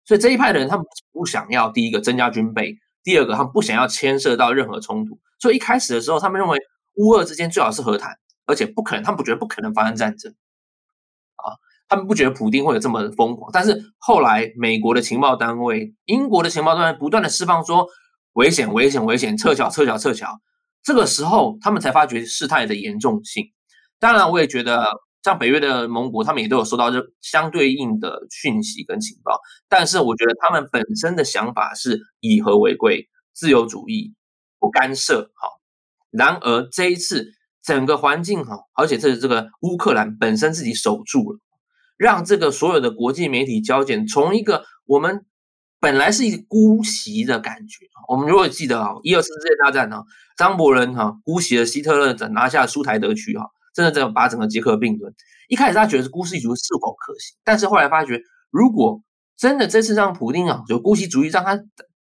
[0.04, 6.56] 所以这一派的人他们不想要第一个增加军备，第二个他们不想要牵涉到任何冲突，所以一开始的时候他们认为
[6.98, 10.32] 乌俄之间最好是和谈，而且不可能，他们不觉得不可能发生战争，
[11.34, 17.88] 啊，他们不觉得普丁会有这么疯狂，但是后来美国的情报单位、英国的情报单位不断的释放说
[18.34, 20.38] 危险、危险、危险，撤侨、撤侨、撤侨，
[20.82, 23.46] 这个时候他们才发觉事态的严重性。
[23.98, 24.86] 当然，我也觉得
[25.22, 29.38] 像北约的盟国，他们也都有收到这相对应的讯息跟情报。
[29.68, 34.14] 但是，我觉得他们本身的想法是以和为贵，自由主义，
[34.58, 35.30] 不干涉。
[35.36, 35.60] 好，
[36.10, 41.38] 然而这一次整个环境哈，而且这是这个乌克兰本身自己守住了，
[41.96, 45.24] 让这个所有的国际媒体焦点从一个我们
[45.82, 47.86] 本来是一个姑息的感觉。
[48.08, 50.04] 我们如果记得啊，一二次世界大战哈，
[50.38, 53.44] 张伯伦哈姑息了希特勒，拿下苏台德区哈。
[53.74, 55.12] 真的这样把整个捷克并吞，
[55.48, 59.02] 一开始他觉得是姑息主义是否可行，但是后来发觉，如果
[59.36, 61.58] 真的这次让普丁啊有姑息主义，让他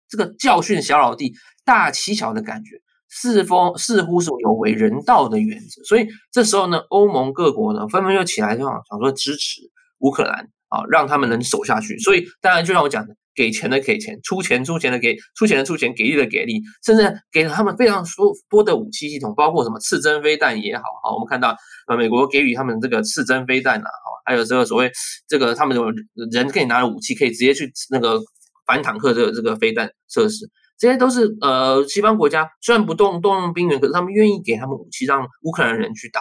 [0.06, 1.32] 这个教训小老弟
[1.64, 2.76] 大欺小的感觉，
[3.08, 5.82] 似乎似乎是有违人道的原则。
[5.84, 9.62] 所以这时候呢，欧盟各国呢纷纷又起来就想说支持
[10.00, 11.96] 乌克兰啊，让他们能守下去。
[12.00, 13.16] 所以当然就像我讲的。
[13.34, 21.56] 给钱的给钱，出钱出钱的给，出钱的出钱，给力的给力，甚至给了他们非常多多的武器系统，包括什么刺针飞弹也好，好，我们看到
[21.88, 24.90] 呃，美国给予他们这个刺针飞弹呐，哈，还有这个所谓
[25.28, 25.84] 这个他们有
[26.30, 28.20] 人可以拿着武器，可以直接去那个
[28.66, 36.20] 反坦克这个这个飞弹设施，这些都是呃西方国家虽然不动动用兵员，可是他们愿意给他们武器，让乌克兰人去打。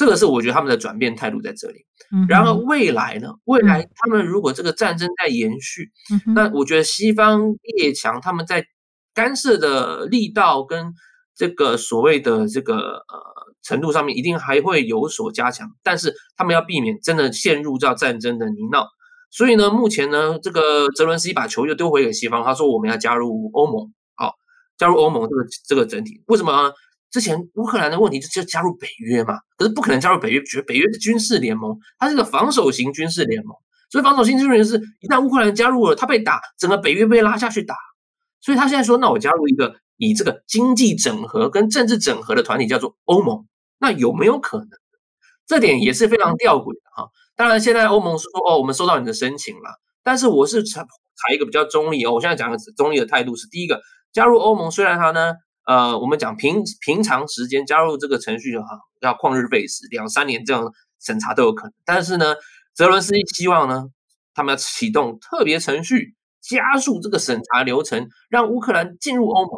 [0.00, 1.84] 这个是我觉得他们的转变态度在这里。
[2.26, 3.34] 然而未来呢？
[3.44, 5.90] 未来他们如果这个战争在延续，
[6.34, 8.64] 那我觉得西方列强他们在
[9.12, 10.94] 干涉的力道跟
[11.36, 15.68] 这个所谓的这个呃程度上面，一定还会有所加强。
[15.82, 18.86] 但是他们要避免真的陷入到战争的泥淖。
[19.30, 24.32] 所以呢，目前呢，这个泽伦斯基把球又丢回给西方，他说我们要加入欧盟，好，
[24.78, 26.72] 加入欧盟这个这个整体，为什么呢？
[27.10, 33.56] 之前乌克兰的问题就是加入北约嘛，可是不可能加入北约，觉得北约是军事联盟，它是个防守型军事联盟，
[33.90, 37.74] 所以防守型军事联盟是一旦乌克兰加入了，他被打，整个北约被拉下去打，
[38.40, 43.44] 所以他现在说，那我加入一个以这个经济整合跟政治整合的团体，叫做欧盟，
[43.80, 44.68] 那有没有可能？
[45.48, 47.08] 这点也是非常吊诡的哈。
[47.34, 53.80] 当然，现在欧盟说哦，我们收到你的申请了，但是我是采采一个比较中立哦，我现在讲的中立的态度是，第一个，
[54.12, 55.34] 加入欧盟虽然它呢。
[55.70, 58.66] 呃，我们讲平平常时间加入这个程序的话，
[59.02, 60.68] 要旷日费时，两三年这样
[61.00, 61.72] 审查都有可能。
[61.84, 62.34] 但是呢，
[62.74, 63.84] 泽伦斯基希望呢，
[64.34, 69.52] 他们要启动特别程序，加速这个审查流程，让乌克兰进入欧盟。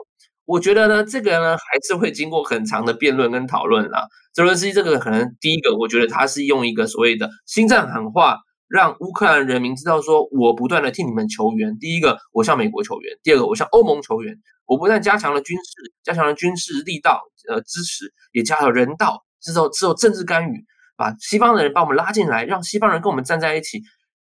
[0.45, 4.07] 我觉得呢，这个呢还是会经过很长的辩论跟讨论啦。
[4.35, 8.37] 泽伦斯基这个可能第一个，我觉得他是用一个所谓的心脏喊话，
[8.69, 11.79] 让乌克兰人民知道说，我不断的替你们求援。
[11.79, 14.37] 第一个，我向美国求援；第二个，我向欧盟求援。
[14.73, 20.65] 我不但加强了军事，加强了军事力道，呃，支持也加了人道，之后之后政治干预，
[20.97, 23.83] 把西方的人把我们拉进来，让西方人跟我们站在一起，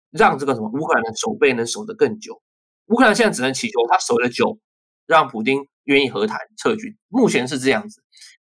[0.10, 2.42] 让这个什么乌克兰的守备能守得更久。
[2.88, 4.58] 乌克兰现在只能祈求他守得久，
[5.06, 6.98] 让普丁愿意和谈撤军。
[7.10, 8.02] 目前是这样子。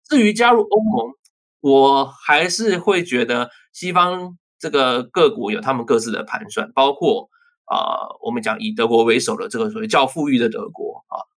[0.08, 1.14] 至于加入欧盟，
[1.60, 7.28] 我还是会觉得西方这个各国有他们各自的盘算，包括。
[7.64, 10.91] 啊、呃，我们讲以德国为首的这个所谓较富裕的德国，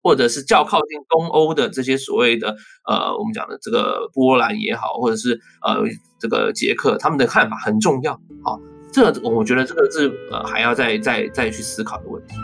[0.05, 2.55] 或者是较靠近东欧的这些所谓的
[2.87, 5.81] 呃，我们讲的这个波兰也好，或者是呃
[6.19, 8.13] 这个捷克，他们的看法很重要。
[8.43, 8.59] 好，
[8.93, 12.35] 这我觉得这个是呃还要再再再去思考的问题。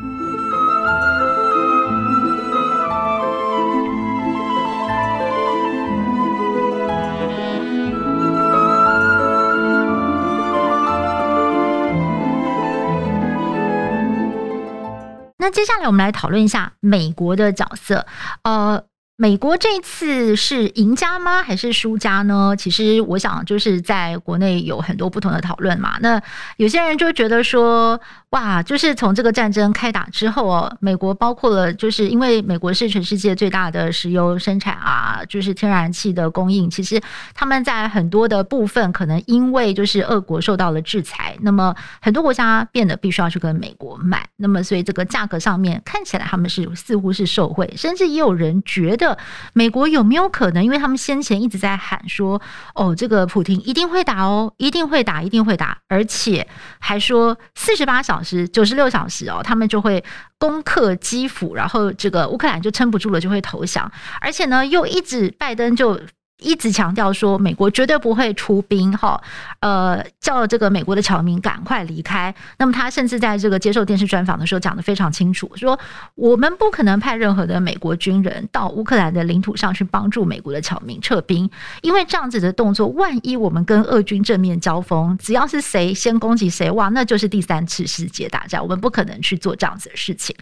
[15.41, 18.05] 那接下来我们来讨论一下美国的角色，
[18.43, 18.81] 呃。
[19.21, 21.43] 美国这次是赢家吗？
[21.43, 22.55] 还是输家呢？
[22.57, 25.95] 其实我想就是在国内有很多不同的讨论嘛。
[26.01, 26.19] 那
[26.57, 36.67] 有些人就觉得说，哇，就是从这个战争开打之后哦，美国包括了，就是因为美国是全世界最大的石油生产啊，就是天然气的供应。
[36.67, 36.99] 其实
[37.35, 44.27] 他们在很多的部分，可能因为就是俄国受到了制裁，那么很多国家变得必须要去跟美国买。
[44.37, 49.10] 那么所以这个价格上面看起来他们是似乎是受惠，甚至也有人觉得。
[49.53, 50.63] 美国有没有可能？
[50.63, 52.41] 因为他们先前一直在喊说
[52.75, 56.47] ：“哦，这个普京一定会打哦，一定会打，一定会打。”而且
[56.79, 60.03] 还说四十八小时、九十六小时哦，他们就会
[60.37, 63.91] 攻克基辅，然后这个乌克兰就撑不住了，就会投降。
[64.19, 65.99] 而且呢，又一直拜登就。
[66.41, 69.21] 一直强调说，美国绝对不会出兵，哈，
[69.59, 72.33] 呃，叫这个美国的侨民赶快离开。
[72.57, 75.79] 那么他甚至在这个接受电视专访的时候讲得非常清楚，说
[76.15, 81.49] 我们不可能派任何的美国军人到乌克兰的领土上去帮助美国的侨民撤兵，
[81.81, 90.35] 因为这样子的动作，万一我们跟俄军正面交锋，只要是谁先攻击谁，哇，那就是第三次世界大战，我们不可能去做这样子的事情。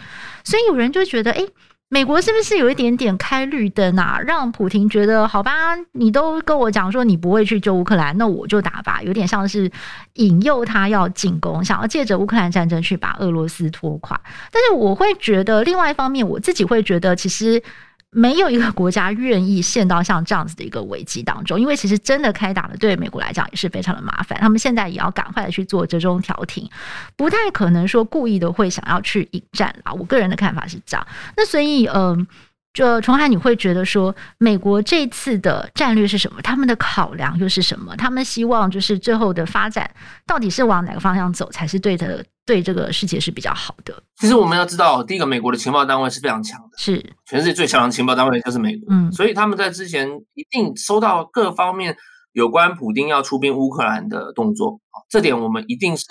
[0.45, 1.45] 所以有人就觉得，哎。
[1.91, 4.19] 美国是不是有一点点开绿灯啊？
[4.25, 9.01] 让普廷觉得好吧，你都跟我讲说你不会去救乌克兰，那我就打吧。
[9.01, 9.69] 有点像是
[10.13, 14.21] 引诱他要进攻，想要借着乌克兰战争去把俄罗斯拖垮。
[14.51, 17.61] 但是我会觉得，另外一方面，我自己会觉得，其实。
[18.11, 24.39] 没有一个国家愿意陷到像这样子的一个危机当中，因为其实真的开打了，对美国来讲也是非常的麻烦。
[24.39, 26.67] 他们现在也要赶快的去做折中调停，
[27.15, 29.93] 不太可能说故意的会想要去引战啊。
[29.93, 31.07] 我个人的看法是这样。
[31.37, 32.25] 那所以，嗯，
[32.73, 36.41] 就崇海，你会觉得说，美国这次的战略是什么？
[36.41, 37.95] 他们的考量又是什么？
[37.95, 39.89] 他们希望就是最后的发展
[40.25, 42.25] 到底是往哪个方向走才是对的？
[42.49, 43.93] 对这个世界是比较好的。
[44.17, 51.95] 其实我们要知道，第一个，美国的情报单位是非常强的，是全世界最强的情报单位就是美国，嗯，所以他们在之前一定收到各方面
[52.31, 56.05] 有关普丁要出兵乌克兰的动作，这点我们一定是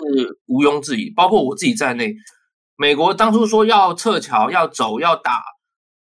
[0.47, 2.15] 毋庸置疑，包括我自己在内，
[2.77, 5.43] 美国当初说要撤侨、要走、要打，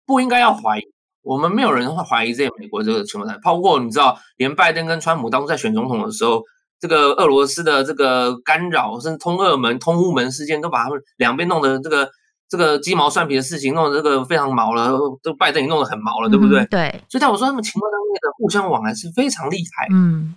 [0.04, 0.82] 不应该要怀疑，
[1.22, 6.42] 我们没有人会怀疑这美国这个情报单位，包括你知道，连拜登跟川普当初在选总统的时候。
[6.80, 12.10] 这个俄罗斯的这个干扰，甚至通俄门、通乌门事件，都把他们两边弄得这个
[12.48, 16.60] 这个鸡毛蒜皮的事情弄得这个非常毛了，都拜登也弄得很毛了，对不对？
[16.62, 17.04] 嗯、对。
[17.08, 19.88] 所以，但我说他们情报单位的互相往来是非常厉害。
[19.92, 20.34] 嗯。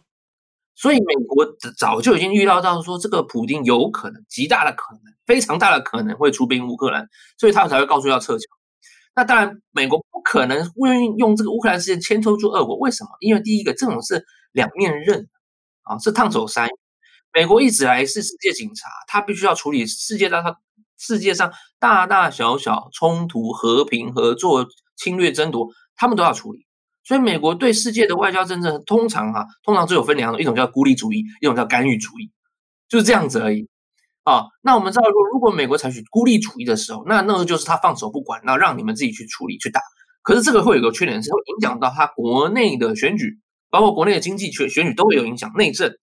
[0.75, 8.43] 所以，美国早就已经预料到说，这个普京有可能极大的可能，非常大的可能会出兵乌克兰，所以他才会告诉要撤侨。
[9.15, 12.75] 那当然，美国不可能会用这个乌克兰事件牵拖住俄国。
[12.77, 13.09] 为什么？
[13.19, 15.29] 因为第一个，这种是两面刃。
[15.83, 16.71] 啊，是烫手山芋。
[17.33, 20.55] 美国一直来是世界警察，他必须要处理世界上他
[20.97, 26.65] 世界上大大小小冲突、和平合作、侵略争夺，他们都要处理。
[27.05, 32.31] 所以，美国对世界的外交政策通常啊，通常只有分两种，一种叫孤立主义，一种叫干预主义，
[32.87, 33.67] 就是这样子而已。
[34.23, 39.81] 啊，那我们知道说，如果美国采取孤立主义的时候，那那个就是他放手不管，那让你们自己去处理去打。
[40.21, 43.41] 可是这个会有个缺点，是会影响到他国内的选举。
[43.73, 45.97] 包括国内的经济选选举都会有影响，内政，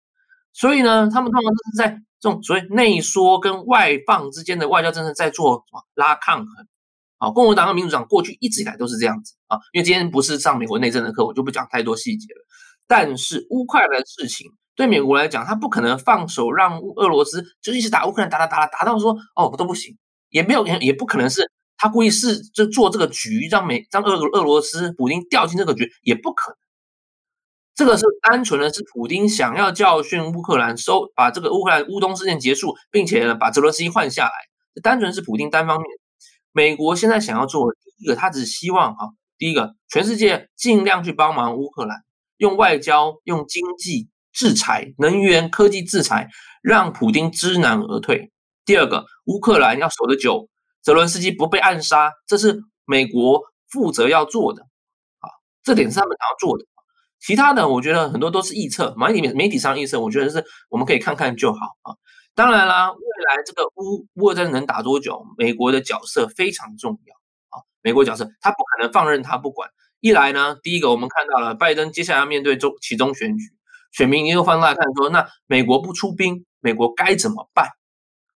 [0.55, 6.67] 所以呢，他们通常都是在这种所谓内缩跟外放之间的外交政策在做拉抗衡。
[7.19, 9.59] 啊，共和党和民主党过去一直以来都是这样子啊。
[9.73, 12.41] 因为今天不是上美国内政的课，我就不讲太多细节了。
[12.87, 19.99] 但是乌克兰的事情对美国来讲，他不可能放手让俄罗斯就一直打乌克兰，打打打打打到说哦都不行，
[20.31, 26.57] 也没有也不可能是他故意是就做这个局，让美让俄俄罗斯普京掉进这个局，也不可能。
[27.79, 34.33] 这个是单纯的是普丁想要教训乌克兰，收把这个乌克兰乌东事件结束，并且呢把泽伦斯基换下来，
[34.75, 35.87] 这单纯是普丁单方面。
[36.51, 39.07] 美国现在想要做的第一个，他只希望啊，
[39.38, 41.99] 第一个全世界尽量去帮忙乌克兰，
[42.38, 48.33] 用外交、用经济制裁、能源、科技制裁，让普丁知难而退。
[48.64, 50.49] 第二个，乌克兰要守得久，
[50.83, 54.62] 泽伦斯基不被暗杀，这是美国负责要做的
[55.21, 55.31] 啊，
[55.62, 56.64] 这点是他们想要做的。
[57.21, 61.95] 其他的，我觉得很多都是臆测，媒体媒体上臆测，我觉得是我们可以看看就好啊。
[62.35, 67.15] 当然啦，未来这个乌乌尔战能打多久，美国的角色非常重要
[67.49, 67.63] 啊。
[67.83, 69.69] 美国角色，他不可能放任他不管。
[70.01, 73.45] 一来呢，第一个我们看到了拜登接下来要面对中其中选举，
[73.91, 77.67] 选民又放大看说，那美国不出兵，美国该怎么办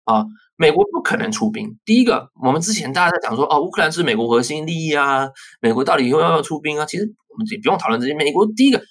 [0.04, 0.24] 啊？
[0.56, 1.78] 美国不可能出兵。
[1.84, 5.28] 第一个，我们之前大家在讲说，哦，乌克兰是美国核心利益啊，
[5.60, 6.86] 美国到底以后要不要出兵啊？
[6.86, 7.14] 其实。
[7.32, 8.14] 我们也不用讨论这些。
[8.14, 8.82] 美国第一个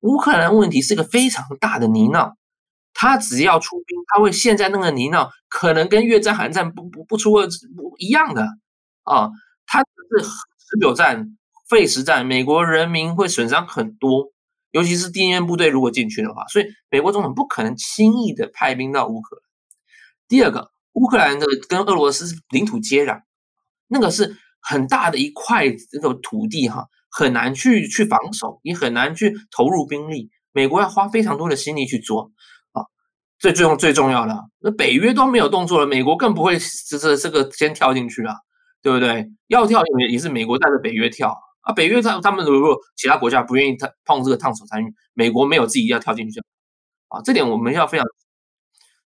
[0.00, 2.32] 乌克兰问题是个非常大的泥淖，
[2.92, 7.30] 他只要出兵，他会陷在那个泥淖，可能跟越战、韩战不不不出
[7.76, 8.42] 不一样的
[9.04, 9.30] 啊。
[9.64, 11.24] 他只是持久战、
[11.68, 14.32] 费时战，美国人民会损伤很多，
[14.72, 19.43] 尤其是地面部队如果进去的话，所以美国总统不可能轻易的派兵到乌克兰。
[20.28, 23.22] 第二个，乌克兰的跟俄罗斯领土接壤，
[23.88, 26.86] 那个是很大的一块这个土地哈。
[27.16, 30.30] 很难去去防守，也很难去投入兵力。
[30.50, 32.32] 美国要花非常多的心力去做
[32.72, 32.82] 啊。
[33.38, 36.58] 最最重最重要的，那北约都没有动作了，美国更不会
[36.88, 38.34] 这这这个先跳进去啊，
[38.82, 39.30] 对不对？
[39.46, 41.72] 要跳也也是美国带着北约跳啊。
[41.72, 46.40] 北约他他们如果其他国家不愿意他碰这个烫手山芋，美国没有自己要跳进去
[47.10, 47.22] 啊。
[47.22, 48.04] 这点我们要非常。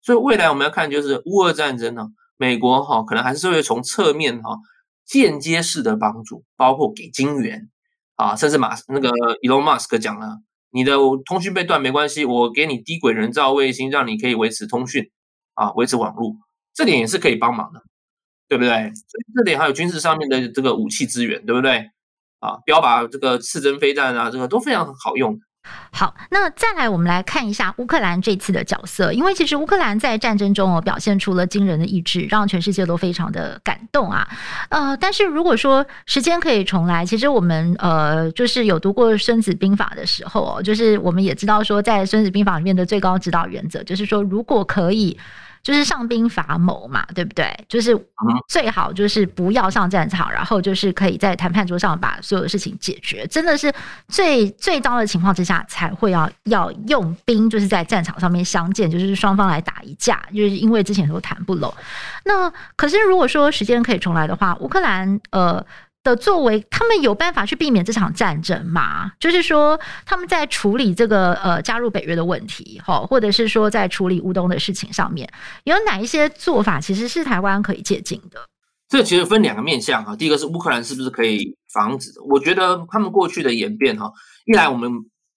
[0.02, 4.58] 所以未来我们要看就是乌俄战争呢，美国哈可能还是会从侧面哈
[5.04, 7.68] 间接式的帮助，包括给金援。
[8.18, 9.08] 啊，甚至马那个
[9.42, 10.38] Elon Musk 讲了，
[10.72, 15.08] 你的通讯被断没关系，我给你低轨人造卫星，让你可以维持通讯，
[15.54, 16.34] 啊，维持网络，
[16.74, 17.80] 这点也是可以帮忙的，
[18.48, 18.70] 对不对？
[18.70, 21.88] 所以这点还有军事上面的这个武器资源，对不对？
[22.40, 25.38] 啊，标靶这个刺针飞弹啊，这个都非常好用。
[25.90, 34.28] 好，那再来我们来看一下乌克兰这次的角色，因为其实乌克兰在战争中哦表现出了惊人的意志，让全世界都非常的感动啊。
[34.68, 45.18] 呃，但是如果说时间可以重来，其实我们呃就是有读过《孙子兵法》的时候哦，就是我们也知道说，在《孙子兵法》里面的最高指导原则就是说，如果可以。
[45.62, 47.52] 就是上兵伐谋嘛，对不对？
[47.68, 47.96] 就是
[48.48, 53.26] 最好就是不要上战场，然后就是可以在谈判桌上把所有的事情解决。
[53.26, 53.72] 真的是
[54.08, 61.72] 最最糟的情况之下才会要要用兵，就是在战场上面相见，就是双方来打一架，就是因为之前都谈不拢。
[62.24, 65.64] 那可是如果说时间可以重来的话，乌克兰呃。
[66.08, 69.12] 的作为，他们有办法去避免这场战争吗？
[69.20, 75.28] 就是说，他们在处理这个呃加入北约的问题，哈，或者是说在处理乌东的事情上面，
[75.64, 78.40] 有哪一些做法其实是台湾可以借鉴的？
[78.88, 82.22] 这其实分两个面向哈，第一个是乌克兰是不是可以防止的？
[82.22, 84.10] 我觉得他们过去的演变哈，
[84.46, 84.90] 一来我们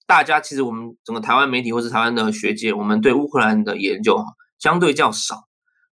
[0.06, 4.24] 大家其实我们整个台湾媒体或是台湾的学界，我们对乌克兰的研究哈
[4.58, 5.44] 相对较少，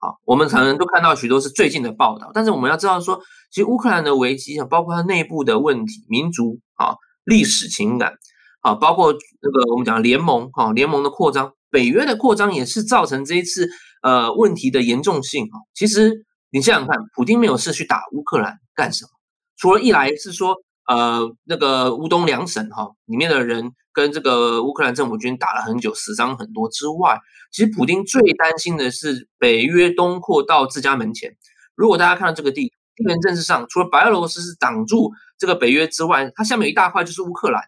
[0.06, 6.94] 好，我们可能都看到许多是最近的报道，但是我们要知道说，其实乌克兰的危机啊，包括它内部的问题、民族啊、
[7.24, 8.14] 历史情感
[8.62, 13.68] 啊，包括那个我们讲联盟哈，联盟的扩张、北约的扩张，也是造成这一次
[14.04, 16.26] 呃问题的严重性啊，其实。
[16.52, 19.10] 你想想看，普京没有事去打乌克兰干什么？
[19.58, 20.56] 除了一来是说，
[20.88, 27.20] 呃，那个乌东两省哈里面的人跟这个乌克兰政府军打了很久，死伤很多之外，
[27.52, 31.36] 其实普丁最担心的是北约东扩到自家门前。
[31.76, 37.64] 如果大家看到这个地地缘政治上，除了白俄罗斯是挡住这个北约之外，它下面有一大块就是乌克兰。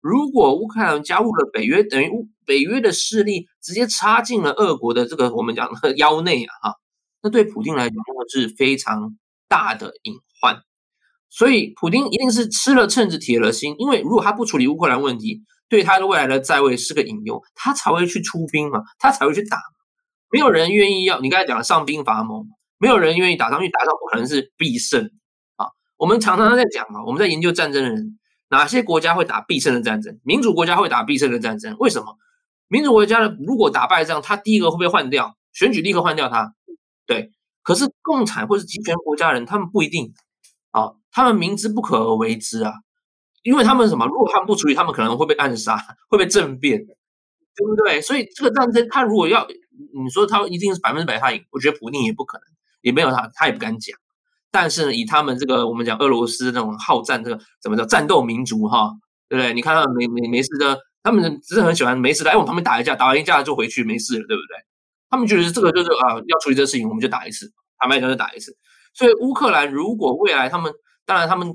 [0.00, 6.74] 如果乌克兰加入了北约，等于乌北约的势力直接插进了俄国的这个我们讲的 腰内啊哈。
[7.22, 7.96] 那对普京来讲
[8.28, 9.16] 是非常
[9.48, 10.62] 大的隐患，
[11.30, 19.58] 所以普丁一定是吃了秤子铁了心，因为如果他不处理乌克兰问题，对他的未来的在位是个隐忧，他才会去出兵嘛，他才会去打。
[20.30, 22.46] 没有人愿意要你刚才讲的上兵伐谋，
[22.78, 25.10] 没有人愿意打仗，因为打仗不可能是必胜
[25.56, 25.66] 啊。
[25.96, 28.18] 我们常常在讲啊，我们在研究战争的人，
[28.50, 30.18] 哪些国家会打必胜的战争？
[30.22, 32.16] 民主国家会打必胜的战争，为什么？
[32.68, 36.54] 民主国家的如果打败仗，他第一个会被换掉，选举立刻换掉他。
[37.06, 37.30] 对，
[37.62, 40.12] 可是共产或是集权国家人，他们不一定
[40.70, 42.72] 啊，他们明知不可而为之啊，
[43.42, 44.06] 因为他们什么？
[44.06, 48.00] 如果他们不处理，他们可能会被暗杀， 会被政变，对不对？
[48.00, 52.44] 所以这个战争，他如果要你说他一定是百分之百他赢，我觉得普丁也不可能，
[52.82, 53.96] 也没有他，他也不敢讲。
[54.50, 58.90] 但是呢，以他们这个我们讲俄罗斯那种好战，这个怎么叫战斗民族哈，
[59.28, 59.52] 对不对？
[59.54, 64.56] 你看他们没没没事的，他们只是很喜欢没事来我们旁边打一架，打完一架就回去没事了，对不对？
[65.10, 68.56] 他们觉得这个就是啊，要处理这个事情，我们就打一次，坦白讲就打一次。
[68.98, 70.72] 所以乌克兰如果未来他们，
[71.06, 71.54] 当然他们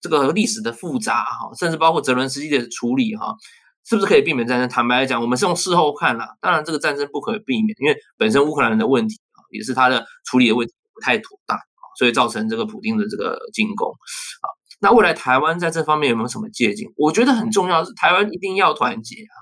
[0.00, 3.36] 这个历史的复杂哈，甚至包括泽伦斯基的处理哈，
[3.84, 4.66] 是不是可以避免战争？
[4.66, 11.58] 坦白来讲，我们是用事后看了，当然这个战争不可避免，因为本身乌克兰的问题啊，也是他的处理的问题不太妥当，
[11.98, 14.48] 所以造成这个普丁的这个进攻啊。
[14.80, 16.90] 那未来台湾在这方面有没有什么借鉴？
[16.96, 19.34] 我觉得很重要是台湾一定要团结啊。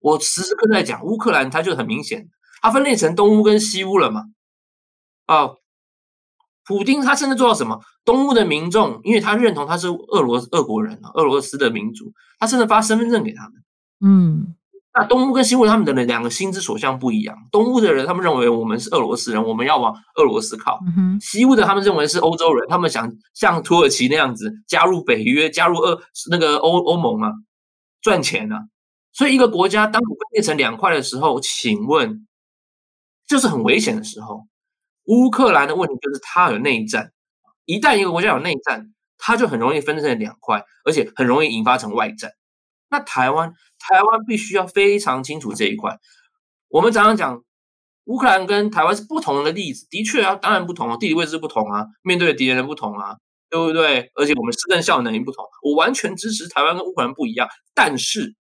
[0.00, 2.28] 我时时刻在讲乌克兰，它就很明显。
[2.60, 4.24] 它分裂成东乌跟西乌了嘛？
[5.26, 5.50] 啊，
[6.64, 7.80] 普京他甚至做到什么？
[8.04, 13.52] 东乌的民众，因为他认同他是俄罗俄国人啊，俄罗斯的民族，他甚至发身份证给他们。
[14.04, 14.54] 嗯，
[14.94, 17.36] 那东乌跟西乌他们的两个心之所向不一样。
[17.50, 20.78] 东乌的人他们认为我们是俄罗斯人，我们要往俄罗斯靠。
[20.96, 21.18] 嗯。
[21.20, 26.00] 西乌的他们认为是欧洲人，他们想像土耳其那样子加入北约，加入俄
[26.30, 27.32] 那个欧欧盟啊，
[28.00, 28.64] 赚钱啊。
[29.12, 32.26] 所以一个国家当你分裂成两块的时候，请问？
[33.24, 34.46] 就是很危险的时候，
[35.04, 37.12] 乌克兰的问题就是它有内战，
[37.64, 42.32] 一旦一个国家有内战，它就很容易分成两块，而且很容易引发成外战。
[42.90, 45.98] 那台湾，台湾必须要非常清楚这一块。
[46.68, 47.42] 我们常常讲，
[48.04, 53.16] 乌克兰跟台湾是不同的例子，的确啊，当然不同啊，地理位置不同啊，面对的敌人的不同啊，
[53.50, 54.10] 对不对？
[54.14, 55.44] 而且我们施政效能也不同。
[55.62, 58.34] 我完全支持台湾跟乌克兰不一样，但是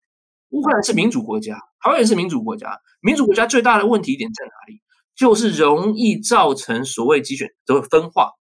[0.50, 1.58] 乌克兰是民主国家。
[1.82, 4.82] 台湾也是民主国家，民主国家最大的问题点在哪里？
[5.20, 8.32] 就是容易造成所谓集权的分化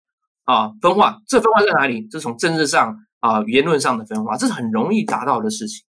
[0.44, 1.18] 啊，分化。
[1.26, 2.06] 这分化在哪里？
[2.08, 5.84] 这从政治上啊、言论上的分化，这是很容易达到的事情。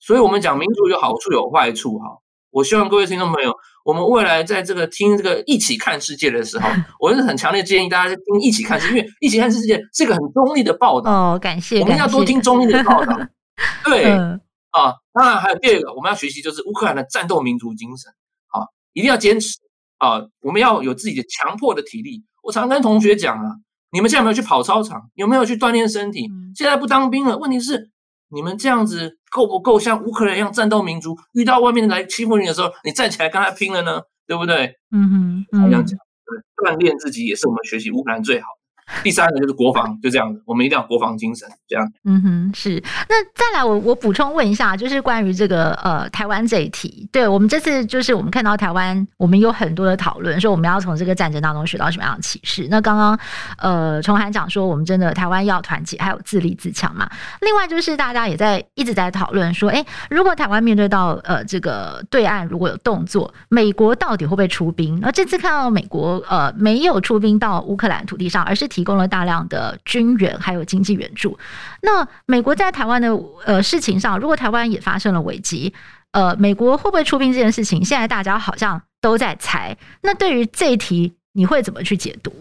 [0.00, 2.20] 所以，我们讲民主有好处有坏处哈。
[2.48, 3.54] 我希望各位听众朋友，
[3.84, 6.66] 我们未来在这个听这个一起看世界的时候，
[6.98, 11.12] 我是很强烈建议大家听一起看世界，因为一起看世界是一个很中立的报道。
[11.12, 13.14] 哦，感谢，我们要多听中立的报道。
[13.84, 14.06] 对。
[14.06, 18.10] 嗯啊，当然还有第二个，我们要学习就是乌克兰的战斗民族精神，
[18.48, 19.58] 啊，一定要坚持
[20.04, 22.24] 啊，我们要有自己的强迫的体力。
[22.42, 23.56] 我常跟同学讲啊，
[23.90, 25.10] 你们现在有没有去跑操场？
[25.14, 26.28] 有没有去锻炼身体？
[26.54, 27.90] 现在不当兵了，问题是
[28.30, 31.16] 你们这样子够不够像乌克兰一样战斗民族？
[31.32, 34.02] 遇到外面来欺负你的时候，你站起来跟他拼了呢？
[34.26, 34.74] 对不对？
[34.90, 38.63] 嗯哼，这样讲，对，锻炼自己也是我们学习乌克兰最好的。
[39.02, 41.92] 第三个就是国防，就这样子，我们一定要国防精神，这样。
[42.04, 42.82] 嗯哼，是。
[43.08, 52.68] 那再来我，我补充问一下，就是关于这个呃台湾这一题，对我们这次就是我们看到台湾，我们有很多的讨论，说我们要从这个战争当中学到什么样的启示。
[52.70, 53.18] 那刚刚
[53.58, 57.08] 呃崇涵讲说，我们真的台湾要团结，还有自立自强嘛。
[57.40, 65.02] 另外就是大家也在一直在讨论说，哎，如果台湾面对到呃这个对岸如果有动作，美国到底会不会出兵？
[65.02, 68.68] 而这次看到美国呃没有出兵到乌克兰土地上，而是。
[68.74, 71.38] 提供了大量的军援还有经济援助。
[71.80, 73.08] 那美国在台湾的
[73.46, 75.72] 呃事情上，如果台湾也发生了危机，
[76.10, 77.84] 呃，美国会不会出兵这件事情？
[77.84, 79.76] 现在大家好像都在猜。
[80.02, 82.32] 那对于这一题，你会怎么去解读？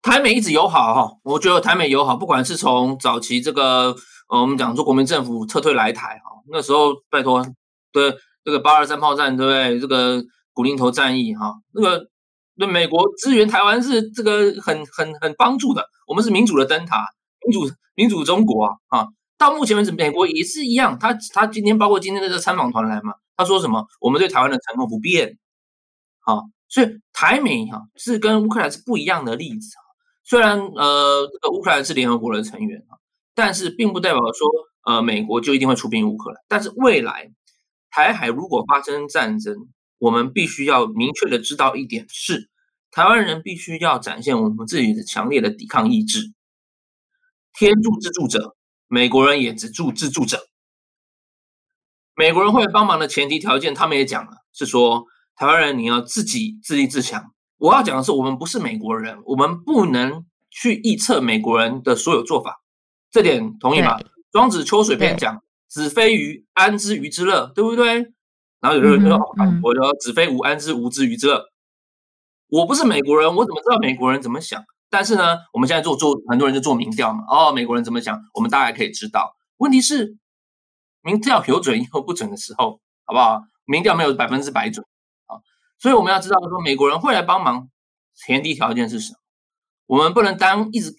[0.00, 3.94] 台美一直友好哈，我觉得台美友好，不管是从早期这个
[4.30, 7.46] 呃，我们讲说国民政府撤退来台哈，那时候拜托
[7.92, 9.78] 对这个八二三炮战，对不对？
[9.78, 10.24] 这个
[10.54, 12.08] 古林头战役哈，那个
[12.58, 17.04] 对美国支援台湾是这个很很很帮助的，我们是民主的灯塔，
[17.46, 19.06] 民主民主中国啊啊！
[19.38, 23.86] 到目前为止，美国也是一样，他他今天包括今天的这个参访团来嘛，他说什么？
[24.00, 25.38] 我们对台湾的承诺不变，
[26.18, 29.80] 好，所以台美哈是跟乌克兰是不一样的例子啊。
[30.24, 32.98] 虽然呃，这个乌克兰是联合国的成员啊，
[33.34, 34.48] 但是并不代表说
[34.84, 36.42] 呃，美国就一定会出兵乌克兰。
[36.48, 37.30] 但是未来
[37.90, 39.68] 台海如果发生战争，
[39.98, 42.48] 我们必须要明确的知道一点是，
[42.90, 46.32] 台湾人必须要展现我们自己的强烈的抵抗意志。
[47.52, 50.48] 天助自助者，美国人也只助自助者。
[52.14, 57.32] 美国人会帮忙的前提条件，他们也讲了，是说台湾人你要自己自立自强。
[57.58, 62.62] 我要讲的是，我们不是美国人，我们不能去臆测美国人的所有做法，
[63.10, 63.98] 这点同意吗？
[64.30, 68.12] 庄子秋水篇讲“子非鱼，安知鱼之乐”，对不对？
[68.60, 71.44] 然后有的人说：“嗯嗯、我说子非吾，安知吾之鱼之乐？”
[72.50, 74.64] 我不是美国人，我怎么知道美国人怎么想？
[74.90, 77.24] 但是呢，我们现在做做，很多人就做民调嘛。
[77.28, 79.36] 哦，美国人怎么想，我们大概可以知道。
[79.58, 80.16] 问题是，
[81.02, 83.42] 民调有准也有不准的时候，好不好？
[83.66, 84.86] 民调没有百分之百准
[85.26, 85.36] 啊。
[85.78, 87.68] 所以我们要知道说，美国人会来帮忙，
[88.14, 89.18] 前提条件是什么？
[89.86, 90.96] 我们不能单一直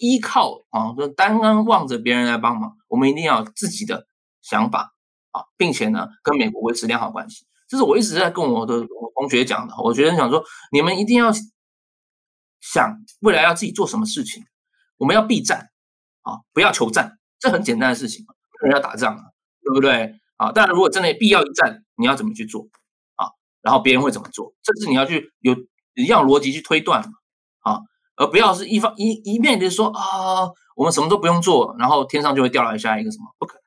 [0.00, 2.76] 依靠啊，就单单望着别人来帮忙。
[2.86, 4.06] 我们一定要有自己的
[4.40, 4.94] 想法
[5.30, 7.46] 啊，并且呢，跟美国维持良好关系。
[7.68, 9.74] 这是我一直在跟我的我同学讲的。
[9.82, 11.30] 我觉得想说，你们一定要
[12.60, 14.44] 想未来要自己做什么事情。
[14.98, 15.70] 我们要避战
[16.22, 18.26] 啊，不要求战，这很简单的事情。
[18.62, 19.22] 人要打仗啊，
[19.62, 20.14] 对不对？
[20.36, 22.68] 啊，当然，如果真的必要一战，你要怎么去做？
[23.14, 23.28] 啊
[23.62, 24.52] 然后别人会怎么做？
[24.62, 25.54] 这是你要去有
[25.94, 27.12] 一样逻辑去推断嘛，
[27.60, 27.80] 啊，
[28.16, 33.34] 而不要是一方一一面的说啊，我们什么都不用做，然后天上就会掉来下一个什么？
[33.38, 33.59] 不可。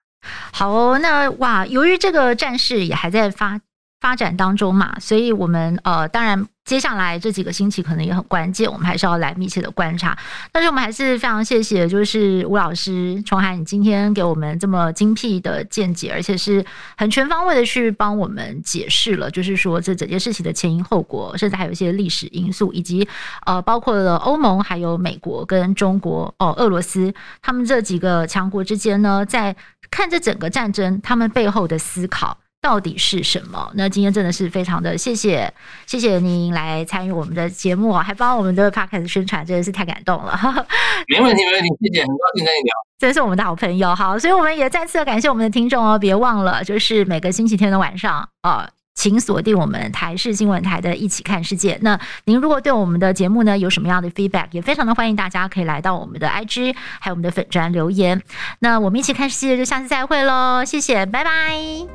[0.52, 3.60] 好哦，那哇，由于这个战事也还在发
[4.00, 6.48] 发展当中嘛，所以我们呃，当然。
[6.66, 10.18] 接下来这几个星期可能也很关键，我们还是要来密切的观察。
[10.52, 23.06] 但是我们还是非常谢谢，就是吴老师崇涵，你今天给我们这么精辟的见解，而且是很全方位的去帮我们解释了，就是说这整件事情的前因后果，甚至还有一些历史因素，以及
[23.46, 29.54] 呃，包括了欧盟、还有美国跟中国哦，俄罗斯他们这几个强国之间呢，在
[29.92, 32.38] 看这整个战争，他们背后的思考。
[32.64, 33.70] 到底是什么？
[33.76, 35.54] 那今天真的是非常的谢谢，
[35.86, 40.34] 谢谢您来参与我们的节目，还帮我们的 podcast 宣传，真的是太感动了。
[41.10, 43.94] 没问题，没问题，谢谢，很高兴跟你聊，真是我们的好朋友。
[43.94, 48.70] 好，所以我们也再次的感谢我们的听众哦，别忘了，就是每个星期天的晚上啊。
[49.04, 51.74] 请锁定我们台视新闻台的《一起看世界》。
[51.82, 58.22] 那您如果对我们的节目呢有什么样的 feedback，也非常的欢迎大家可以来到我们的 IG，还有我们的粉专留言。
[58.60, 60.64] 那我们一起看世界，就下次再会喽！
[60.64, 61.30] 谢谢，拜拜。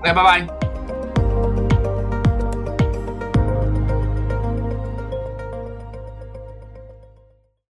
[0.02, 0.97] 拜拜。